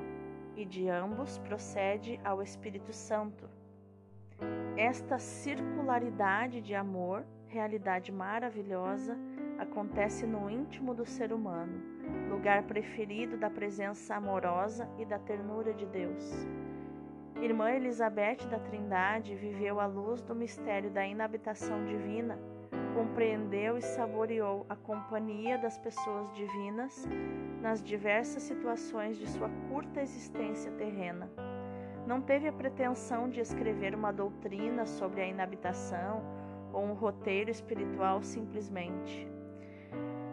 e 0.56 0.63
de 0.63 0.88
ambos 0.88 1.39
procede 1.39 2.19
ao 2.24 2.39
Espírito 2.39 2.93
Santo. 2.93 3.50
Esta 4.78 5.17
circularidade 5.17 6.62
de 6.62 6.76
amor, 6.76 7.26
realidade 7.48 8.12
maravilhosa, 8.12 9.17
acontece 9.58 10.28
no 10.28 10.52
íntimo 10.52 10.93
do 10.93 11.04
ser 11.04 11.34
humano, 11.34 11.82
lugar 12.30 12.62
preferido 12.62 13.38
da 13.38 13.50
presença 13.50 14.13
amorosa 14.13 14.88
e 15.00 15.06
da 15.06 15.17
ternura 15.17 15.74
de 15.74 15.88
Deus. 15.88 16.45
Irmã 17.41 17.69
Elizabeth 17.71 18.48
da 18.50 18.58
Trindade 18.58 19.36
viveu 19.36 19.80
à 19.80 19.86
luz 19.86 20.21
do 20.21 20.34
mistério 20.34 20.89
da 20.89 21.06
inabitação 21.06 21.86
divina, 21.86 22.39
compreendeu 22.95 23.78
e 23.78 23.82
saboreou 23.82 24.65
a 24.69 24.76
companhia 24.76 25.58
das 25.58 25.78
pessoas 25.78 26.34
divinas 26.34 27.08
nas 27.62 27.84
diversas 27.84 28.43
situações 28.43 29.17
de 29.17 29.28
sua 29.30 29.50
curta 29.69 30.02
existência 30.02 30.71
terrena. 30.71 31.30
Não 32.08 32.21
teve 32.21 32.48
a 32.48 32.54
pretensão 32.54 33.30
de 33.30 33.41
escrever 33.41 33.93
uma 33.93 34.13
doutrina 34.13 34.86
sobre 34.86 35.21
a 35.21 35.28
inabitação 35.28 36.24
ou 36.71 36.84
um 36.84 36.93
roteiro 36.93 37.52
espiritual 37.52 38.24
simplesmente. 38.24 39.28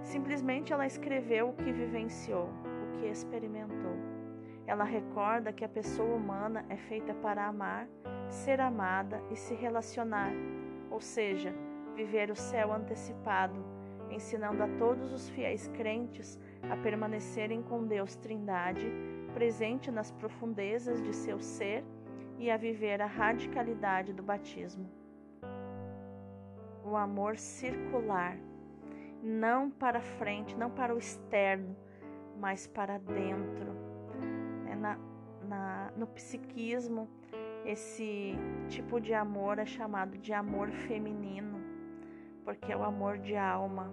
Simplesmente 0.03 0.73
ela 0.73 0.87
escreveu 0.87 1.49
o 1.49 1.55
que 1.55 1.73
vivenciou, 1.73 2.49
o 2.49 2.99
que 2.99 3.07
experimentou. 3.07 3.97
Ela 4.67 4.85
recorda 4.85 5.53
que 5.53 5.65
a 5.65 5.69
pessoa 5.69 6.15
humana 6.15 6.65
é 6.69 6.77
feita 6.77 7.15
para 7.15 7.47
amar, 7.47 7.89
ser 8.29 8.61
amada 8.61 9.21
e 9.31 9.37
se 9.37 9.55
relacionar, 9.55 10.33
ou 10.91 11.01
seja, 11.01 11.53
viver 11.95 12.31
o 12.31 12.37
céu 12.37 12.73
antecipado, 12.73 13.63
ensinando 14.11 14.63
a 14.63 14.69
todos 14.79 15.13
os 15.13 15.29
fiéis 15.29 15.69
crentes 15.69 16.39
a 16.71 16.77
permanecerem 16.77 17.63
com 17.63 17.87
Deus 17.87 18.15
Trindade, 18.17 18.87
presente 19.35 19.91
nas 19.91 20.11
profundezas 20.11 21.03
de 21.03 21.15
seu 21.15 21.41
ser 21.41 21.85
e 22.39 22.51
a 22.51 22.57
viver 22.57 23.01
a 23.01 23.07
radicalidade 23.07 24.13
do 24.13 24.23
batismo. 24.23 24.89
O 26.85 26.97
amor 26.97 27.37
circular 27.37 28.37
não 29.23 29.71
para 29.71 30.01
frente, 30.01 30.57
não 30.57 30.71
para 30.71 30.95
o 30.95 30.99
externo, 30.99 31.77
mas 32.39 32.67
para 32.67 32.99
dentro. 32.99 33.92
Na, 35.53 35.93
no 35.95 36.07
psiquismo, 36.07 37.07
esse 37.67 38.35
tipo 38.71 38.99
de 38.99 39.13
amor 39.13 39.59
é 39.59 39.67
chamado 39.67 40.17
de 40.17 40.33
amor 40.33 40.71
feminino, 40.71 41.61
porque 42.43 42.73
é 42.73 42.77
o 42.77 42.83
amor 42.83 43.19
de 43.19 43.37
alma, 43.37 43.93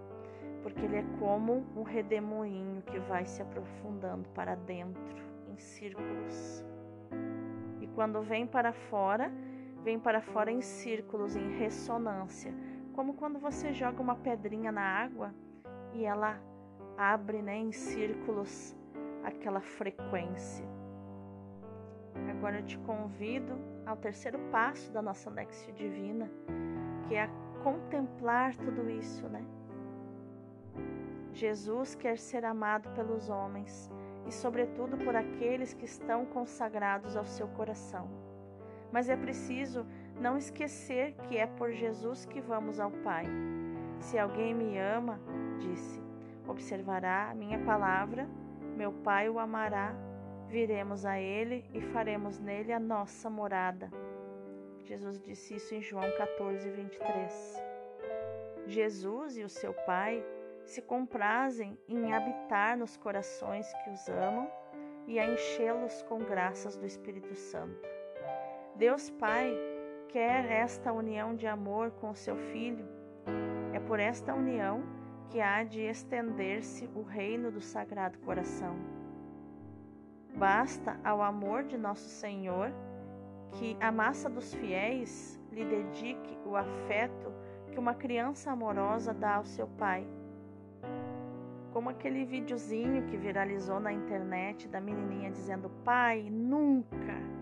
porque 0.63 0.85
ele 0.85 0.95
é 0.95 1.05
como 1.19 1.65
um 1.75 1.83
redemoinho 1.83 2.81
que 2.83 2.97
vai 2.99 3.25
se 3.25 3.41
aprofundando 3.41 4.29
para 4.29 4.55
dentro, 4.55 5.21
em 5.51 5.57
círculos. 5.57 6.63
E 7.81 7.87
quando 7.87 8.21
vem 8.21 8.47
para 8.47 8.71
fora, 8.71 9.29
vem 9.83 9.99
para 9.99 10.21
fora 10.21 10.49
em 10.49 10.61
círculos, 10.61 11.35
em 11.35 11.57
ressonância 11.57 12.53
como 12.93 13.13
quando 13.13 13.39
você 13.39 13.73
joga 13.73 14.01
uma 14.01 14.15
pedrinha 14.15 14.71
na 14.71 14.81
água 14.81 15.33
e 15.93 16.03
ela 16.05 16.37
abre 16.97 17.41
né, 17.41 17.57
em 17.57 17.71
círculos 17.71 18.75
aquela 19.23 19.61
frequência. 19.61 20.78
Agora 22.29 22.59
eu 22.59 22.65
te 22.65 22.77
convido 22.79 23.53
ao 23.85 23.95
terceiro 23.97 24.39
passo 24.51 24.91
da 24.91 25.01
nossa 25.01 25.29
Lexio 25.29 25.73
Divina, 25.73 26.29
que 27.07 27.15
é 27.15 27.29
contemplar 27.63 28.55
tudo 28.55 28.89
isso, 28.89 29.27
né? 29.27 29.43
Jesus 31.33 31.95
quer 31.95 32.17
ser 32.17 32.43
amado 32.43 32.89
pelos 32.95 33.29
homens 33.29 33.89
e, 34.25 34.31
sobretudo, 34.31 34.97
por 34.97 35.15
aqueles 35.15 35.73
que 35.73 35.85
estão 35.85 36.25
consagrados 36.25 37.15
ao 37.15 37.25
seu 37.25 37.47
coração. 37.49 38.09
Mas 38.91 39.09
é 39.09 39.15
preciso 39.15 39.85
não 40.19 40.37
esquecer 40.37 41.13
que 41.27 41.37
é 41.37 41.45
por 41.45 41.71
Jesus 41.71 42.25
que 42.25 42.41
vamos 42.41 42.79
ao 42.79 42.91
Pai. 42.91 43.25
Se 43.99 44.17
alguém 44.17 44.53
me 44.53 44.77
ama, 44.77 45.19
disse, 45.59 46.01
observará 46.47 47.29
a 47.29 47.35
minha 47.35 47.59
palavra, 47.59 48.27
meu 48.75 48.91
Pai 48.91 49.29
o 49.29 49.39
amará, 49.39 49.93
viremos 50.49 51.05
a 51.05 51.19
ele 51.19 51.63
e 51.73 51.79
faremos 51.79 52.39
nele 52.39 52.73
a 52.73 52.79
nossa 52.79 53.29
morada. 53.29 53.89
Jesus 54.83 55.21
disse 55.21 55.55
isso 55.55 55.75
em 55.75 55.81
João 55.81 56.09
14, 56.17 56.69
23. 56.71 57.63
Jesus 58.65 59.37
e 59.37 59.43
o 59.43 59.49
seu 59.49 59.73
Pai 59.85 60.25
se 60.65 60.81
comprazem 60.81 61.77
em 61.87 62.13
habitar 62.13 62.75
nos 62.75 62.97
corações 62.97 63.71
que 63.83 63.91
os 63.91 64.09
amam 64.09 64.49
e 65.07 65.19
a 65.19 65.27
enchê-los 65.27 66.01
com 66.03 66.19
graças 66.19 66.75
do 66.75 66.85
Espírito 66.85 67.35
Santo. 67.35 67.87
Deus 68.75 69.09
Pai 69.11 69.55
quer 70.07 70.45
esta 70.45 70.91
união 70.91 71.35
de 71.35 71.45
amor 71.45 71.91
com 71.91 72.09
o 72.09 72.15
seu 72.15 72.35
filho. 72.35 72.87
É 73.71 73.79
por 73.79 73.99
esta 73.99 74.33
união 74.33 74.83
que 75.29 75.39
há 75.39 75.63
de 75.63 75.81
estender-se 75.81 76.89
o 76.95 77.03
reino 77.03 77.51
do 77.51 77.61
Sagrado 77.61 78.17
Coração. 78.19 78.98
Basta 80.35 80.99
ao 81.03 81.21
amor 81.21 81.63
de 81.63 81.77
nosso 81.77 82.07
Senhor 82.07 82.71
que 83.53 83.75
a 83.79 83.91
massa 83.91 84.29
dos 84.29 84.53
fiéis 84.53 85.39
lhe 85.51 85.65
dedique 85.65 86.37
o 86.45 86.55
afeto 86.55 87.33
que 87.71 87.79
uma 87.79 87.93
criança 87.93 88.51
amorosa 88.51 89.13
dá 89.13 89.35
ao 89.35 89.45
seu 89.45 89.67
pai. 89.67 90.07
Como 91.73 91.89
aquele 91.89 92.25
videozinho 92.25 93.05
que 93.07 93.17
viralizou 93.17 93.79
na 93.79 93.91
internet 93.91 94.67
da 94.67 94.79
menininha 94.79 95.29
dizendo: 95.29 95.69
Pai, 95.83 96.29
nunca 96.31 97.39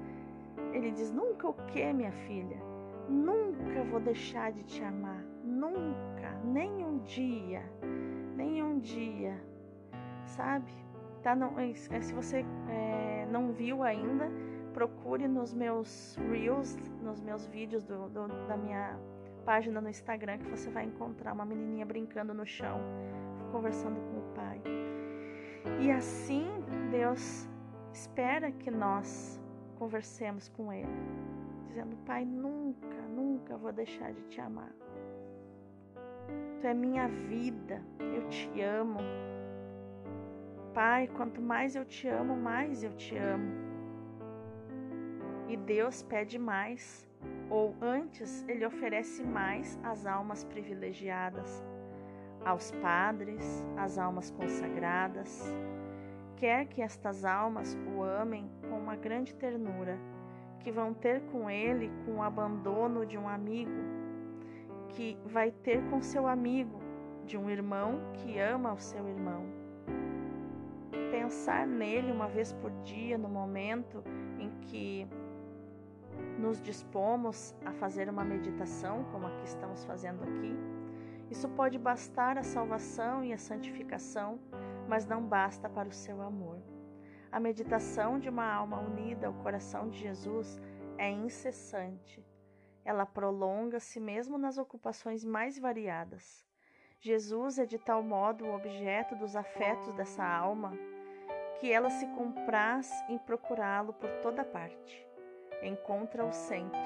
ele 0.77 0.91
diz: 0.91 1.11
Nunca 1.11 1.49
o 1.49 1.53
que, 1.53 1.91
minha 1.93 2.11
filha? 2.11 2.57
Nunca 3.09 3.83
vou 3.85 3.99
deixar 3.99 4.51
de 4.51 4.63
te 4.63 4.83
amar. 4.83 5.23
Nunca, 5.43 6.31
nem 6.43 6.85
um 6.85 6.99
dia, 6.99 7.63
nem 8.35 8.61
um 8.61 8.79
dia. 8.79 9.41
Sabe? 10.25 10.71
Tá, 11.27 11.35
não, 11.35 11.59
é, 11.59 11.71
é, 11.71 11.99
se 11.99 12.13
você 12.13 12.45
é, 12.69 13.27
não 13.29 13.51
viu 13.51 13.83
ainda, 13.83 14.31
procure 14.73 15.27
nos 15.27 15.53
meus 15.53 16.15
reels, 16.31 16.77
nos 17.01 17.19
meus 17.19 17.45
vídeos 17.47 17.83
do, 17.83 18.07
do, 18.07 18.29
da 18.47 18.55
minha 18.55 18.97
página 19.43 19.81
no 19.81 19.89
Instagram, 19.89 20.37
que 20.37 20.49
você 20.49 20.69
vai 20.69 20.85
encontrar 20.85 21.33
uma 21.33 21.43
menininha 21.43 21.85
brincando 21.85 22.33
no 22.33 22.45
chão, 22.45 22.79
conversando 23.51 23.99
com 23.99 24.19
o 24.19 24.33
pai. 24.35 24.61
E 25.81 25.91
assim 25.91 26.47
Deus 26.91 27.45
espera 27.91 28.49
que 28.49 28.71
nós 28.71 29.37
conversemos 29.77 30.47
com 30.47 30.71
Ele, 30.71 30.87
dizendo: 31.65 31.97
Pai, 32.05 32.23
nunca, 32.23 33.01
nunca 33.13 33.57
vou 33.57 33.73
deixar 33.73 34.13
de 34.13 34.23
te 34.29 34.39
amar. 34.39 34.71
Tu 36.61 36.67
é 36.67 36.73
minha 36.73 37.09
vida, 37.09 37.83
eu 37.99 38.29
te 38.29 38.61
amo. 38.61 38.99
Pai, 40.77 41.07
quanto 41.07 41.41
mais 41.41 41.75
eu 41.75 41.83
te 41.83 42.07
amo, 42.07 42.37
mais 42.37 42.83
eu 42.83 42.93
te 42.93 43.17
amo. 43.17 43.51
E 45.49 45.57
Deus 45.57 46.03
pede 46.03 46.37
mais, 46.37 47.09
ou 47.49 47.75
antes, 47.81 48.45
Ele 48.47 48.63
oferece 48.63 49.23
mais 49.23 49.79
às 49.81 50.05
almas 50.05 50.43
privilegiadas, 50.43 51.65
aos 52.45 52.69
padres, 52.73 53.65
às 53.75 53.97
almas 53.97 54.29
consagradas, 54.29 55.51
quer 56.35 56.67
que 56.67 56.83
estas 56.83 57.25
almas 57.25 57.75
o 57.95 58.03
amem 58.03 58.47
com 58.69 58.77
uma 58.77 58.95
grande 58.95 59.33
ternura, 59.33 59.97
que 60.59 60.71
vão 60.71 60.93
ter 60.93 61.21
com 61.31 61.49
ele 61.49 61.91
com 62.05 62.17
o 62.17 62.21
abandono 62.21 63.03
de 63.03 63.17
um 63.17 63.27
amigo, 63.27 63.81
que 64.89 65.17
vai 65.25 65.49
ter 65.49 65.83
com 65.89 66.03
seu 66.03 66.27
amigo, 66.27 66.79
de 67.25 67.35
um 67.35 67.49
irmão 67.49 67.99
que 68.13 68.37
ama 68.37 68.73
o 68.73 68.79
seu 68.79 69.07
irmão. 69.07 69.56
Pensar 71.17 71.65
nele 71.65 72.11
uma 72.11 72.27
vez 72.27 72.53
por 72.53 72.69
dia, 72.83 73.17
no 73.17 73.27
momento 73.27 74.03
em 74.39 74.51
que 74.61 75.07
nos 76.37 76.61
dispomos 76.61 77.55
a 77.65 77.73
fazer 77.73 78.07
uma 78.07 78.23
meditação, 78.23 79.03
como 79.11 79.25
a 79.25 79.31
que 79.31 79.45
estamos 79.45 79.83
fazendo 79.83 80.23
aqui, 80.23 80.55
isso 81.31 81.49
pode 81.49 81.79
bastar 81.79 82.37
a 82.37 82.43
salvação 82.43 83.23
e 83.23 83.33
a 83.33 83.37
santificação 83.37 84.39
mas 84.87 85.05
não 85.05 85.21
basta 85.21 85.67
para 85.67 85.89
o 85.89 85.93
seu 85.93 86.21
amor. 86.21 86.61
A 87.31 87.39
meditação 87.39 88.17
de 88.17 88.29
uma 88.29 88.45
alma 88.45 88.79
unida 88.79 89.27
ao 89.27 89.33
coração 89.33 89.89
de 89.89 89.97
Jesus 89.99 90.61
é 90.97 91.09
incessante. 91.09 92.25
Ela 92.85 93.05
prolonga-se 93.05 93.99
mesmo 93.99 94.37
nas 94.37 94.57
ocupações 94.57 95.25
mais 95.25 95.59
variadas. 95.59 96.45
Jesus 96.99 97.59
é 97.59 97.65
de 97.65 97.77
tal 97.77 98.01
modo 98.01 98.45
o 98.45 98.55
objeto 98.55 99.15
dos 99.15 99.35
afetos 99.35 99.93
dessa 99.93 100.23
alma 100.23 100.71
que 101.59 101.71
ela 101.71 101.89
se 101.89 102.05
compraz 102.07 102.89
em 103.09 103.17
procurá-lo 103.17 103.93
por 103.93 104.09
toda 104.21 104.43
parte. 104.43 105.07
Encontra-o 105.61 106.31
sempre. 106.31 106.79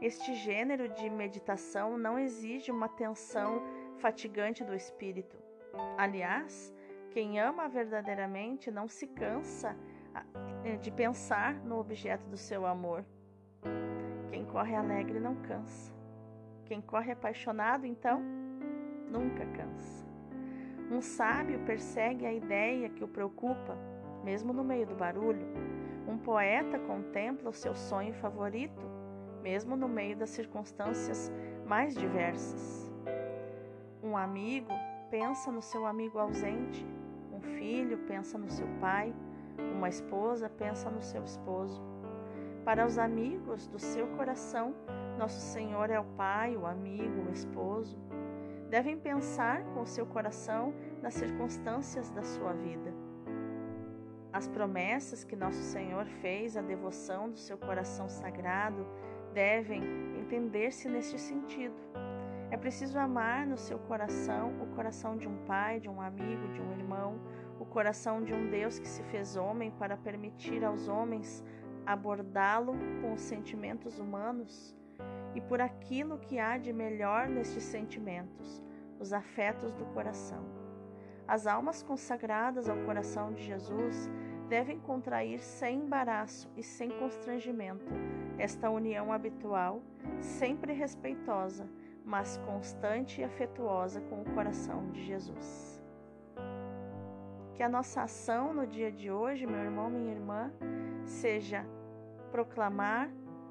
Este 0.00 0.34
gênero 0.34 0.88
de 0.88 1.10
meditação 1.10 1.98
não 1.98 2.18
exige 2.18 2.70
uma 2.70 2.88
tensão 2.88 3.62
fatigante 3.96 4.62
do 4.62 4.74
espírito. 4.74 5.36
Aliás, 5.96 6.72
quem 7.10 7.40
ama 7.40 7.68
verdadeiramente 7.68 8.70
não 8.70 8.86
se 8.86 9.06
cansa 9.06 9.76
eh, 10.64 10.76
de 10.76 10.90
pensar 10.90 11.54
no 11.64 11.78
objeto 11.78 12.26
do 12.28 12.36
seu 12.36 12.66
amor. 12.66 13.04
Quem 14.30 14.44
corre 14.44 14.76
alegre 14.76 15.18
não 15.18 15.34
cansa. 15.42 15.92
Quem 16.64 16.80
corre 16.80 17.12
apaixonado, 17.12 17.86
então, 17.86 18.22
nunca 19.10 19.46
cansa. 19.46 20.07
Um 20.90 21.02
sábio 21.02 21.60
persegue 21.60 22.24
a 22.24 22.32
ideia 22.32 22.88
que 22.88 23.04
o 23.04 23.08
preocupa, 23.08 23.76
mesmo 24.24 24.52
no 24.52 24.64
meio 24.64 24.86
do 24.86 24.94
barulho. 24.94 25.46
Um 26.06 26.16
poeta 26.16 26.78
contempla 26.78 27.50
o 27.50 27.52
seu 27.52 27.74
sonho 27.74 28.14
favorito, 28.14 28.86
mesmo 29.42 29.76
no 29.76 29.86
meio 29.86 30.16
das 30.16 30.30
circunstâncias 30.30 31.30
mais 31.66 31.94
diversas. 31.94 32.90
Um 34.02 34.16
amigo 34.16 34.72
pensa 35.10 35.52
no 35.52 35.60
seu 35.60 35.84
amigo 35.84 36.18
ausente, 36.18 36.86
um 37.32 37.40
filho 37.40 37.98
pensa 38.06 38.38
no 38.38 38.48
seu 38.48 38.66
pai, 38.80 39.14
uma 39.58 39.88
esposa 39.88 40.48
pensa 40.48 40.90
no 40.90 41.02
seu 41.02 41.22
esposo. 41.22 41.82
Para 42.64 42.86
os 42.86 42.98
amigos 42.98 43.66
do 43.68 43.78
seu 43.78 44.06
coração, 44.08 44.74
nosso 45.18 45.40
Senhor 45.40 45.90
é 45.90 46.00
o 46.00 46.04
pai, 46.04 46.56
o 46.56 46.66
amigo, 46.66 47.28
o 47.28 47.32
esposo. 47.32 47.98
Devem 48.68 48.98
pensar 48.98 49.64
com 49.72 49.86
seu 49.86 50.04
coração 50.04 50.74
nas 51.02 51.14
circunstâncias 51.14 52.10
da 52.10 52.22
sua 52.22 52.52
vida. 52.52 52.92
As 54.30 54.46
promessas 54.46 55.24
que 55.24 55.34
nosso 55.34 55.62
Senhor 55.62 56.04
fez 56.20 56.54
à 56.54 56.60
devoção 56.60 57.30
do 57.30 57.38
seu 57.38 57.56
coração 57.56 58.10
sagrado 58.10 58.86
devem 59.32 59.82
entender-se 60.20 60.86
neste 60.86 61.18
sentido. 61.18 61.74
É 62.50 62.56
preciso 62.58 62.98
amar 62.98 63.46
no 63.46 63.56
seu 63.56 63.78
coração 63.78 64.52
o 64.62 64.66
coração 64.74 65.16
de 65.16 65.26
um 65.26 65.36
pai, 65.46 65.80
de 65.80 65.88
um 65.88 66.00
amigo, 66.00 66.48
de 66.52 66.60
um 66.60 66.72
irmão, 66.72 67.18
o 67.58 67.64
coração 67.64 68.22
de 68.22 68.34
um 68.34 68.50
Deus 68.50 68.78
que 68.78 68.88
se 68.88 69.02
fez 69.04 69.34
homem 69.34 69.70
para 69.70 69.96
permitir 69.96 70.62
aos 70.62 70.88
homens 70.88 71.42
abordá-lo 71.86 72.74
com 73.00 73.14
os 73.14 73.22
sentimentos 73.22 73.98
humanos 73.98 74.77
e 75.38 75.40
por 75.40 75.60
aquilo 75.60 76.18
que 76.18 76.36
há 76.40 76.58
de 76.58 76.72
melhor 76.72 77.28
nestes 77.28 77.62
sentimentos, 77.62 78.60
os 78.98 79.12
afetos 79.12 79.72
do 79.72 79.84
coração. 79.94 80.44
As 81.28 81.46
almas 81.46 81.80
consagradas 81.80 82.68
ao 82.68 82.76
coração 82.78 83.32
de 83.32 83.44
Jesus 83.44 84.10
devem 84.48 84.80
contrair 84.80 85.38
sem 85.38 85.78
embaraço 85.78 86.50
e 86.56 86.62
sem 86.64 86.90
constrangimento 86.90 87.92
esta 88.36 88.68
união 88.68 89.12
habitual, 89.12 89.80
sempre 90.20 90.72
respeitosa, 90.72 91.68
mas 92.04 92.36
constante 92.38 93.20
e 93.20 93.24
afetuosa 93.24 94.00
com 94.00 94.22
o 94.22 94.34
coração 94.34 94.90
de 94.90 95.04
Jesus. 95.04 95.80
Que 97.54 97.62
a 97.62 97.68
nossa 97.68 98.02
ação 98.02 98.52
no 98.52 98.66
dia 98.66 98.90
de 98.90 99.08
hoje, 99.08 99.46
meu 99.46 99.60
irmão, 99.60 99.88
minha 99.88 100.10
irmã, 100.10 100.52
seja 101.04 101.64
proclamar, 102.32 103.08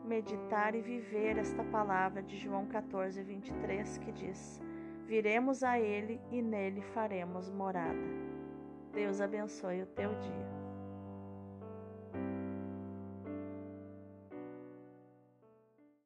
meditar 0.07 0.73
e 0.73 0.81
viver 0.81 1.37
esta 1.37 1.63
palavra 1.65 2.23
de 2.23 2.37
João 2.37 2.65
14, 2.65 3.21
23, 3.21 3.97
que 3.99 4.11
diz: 4.11 4.61
Viremos 5.05 5.63
a 5.63 5.79
Ele 5.79 6.19
e 6.31 6.41
nele 6.41 6.81
faremos 6.81 7.49
morada. 7.49 8.07
Deus 8.93 9.21
abençoe 9.21 9.83
o 9.83 9.85
teu 9.85 10.09
dia. 10.15 10.56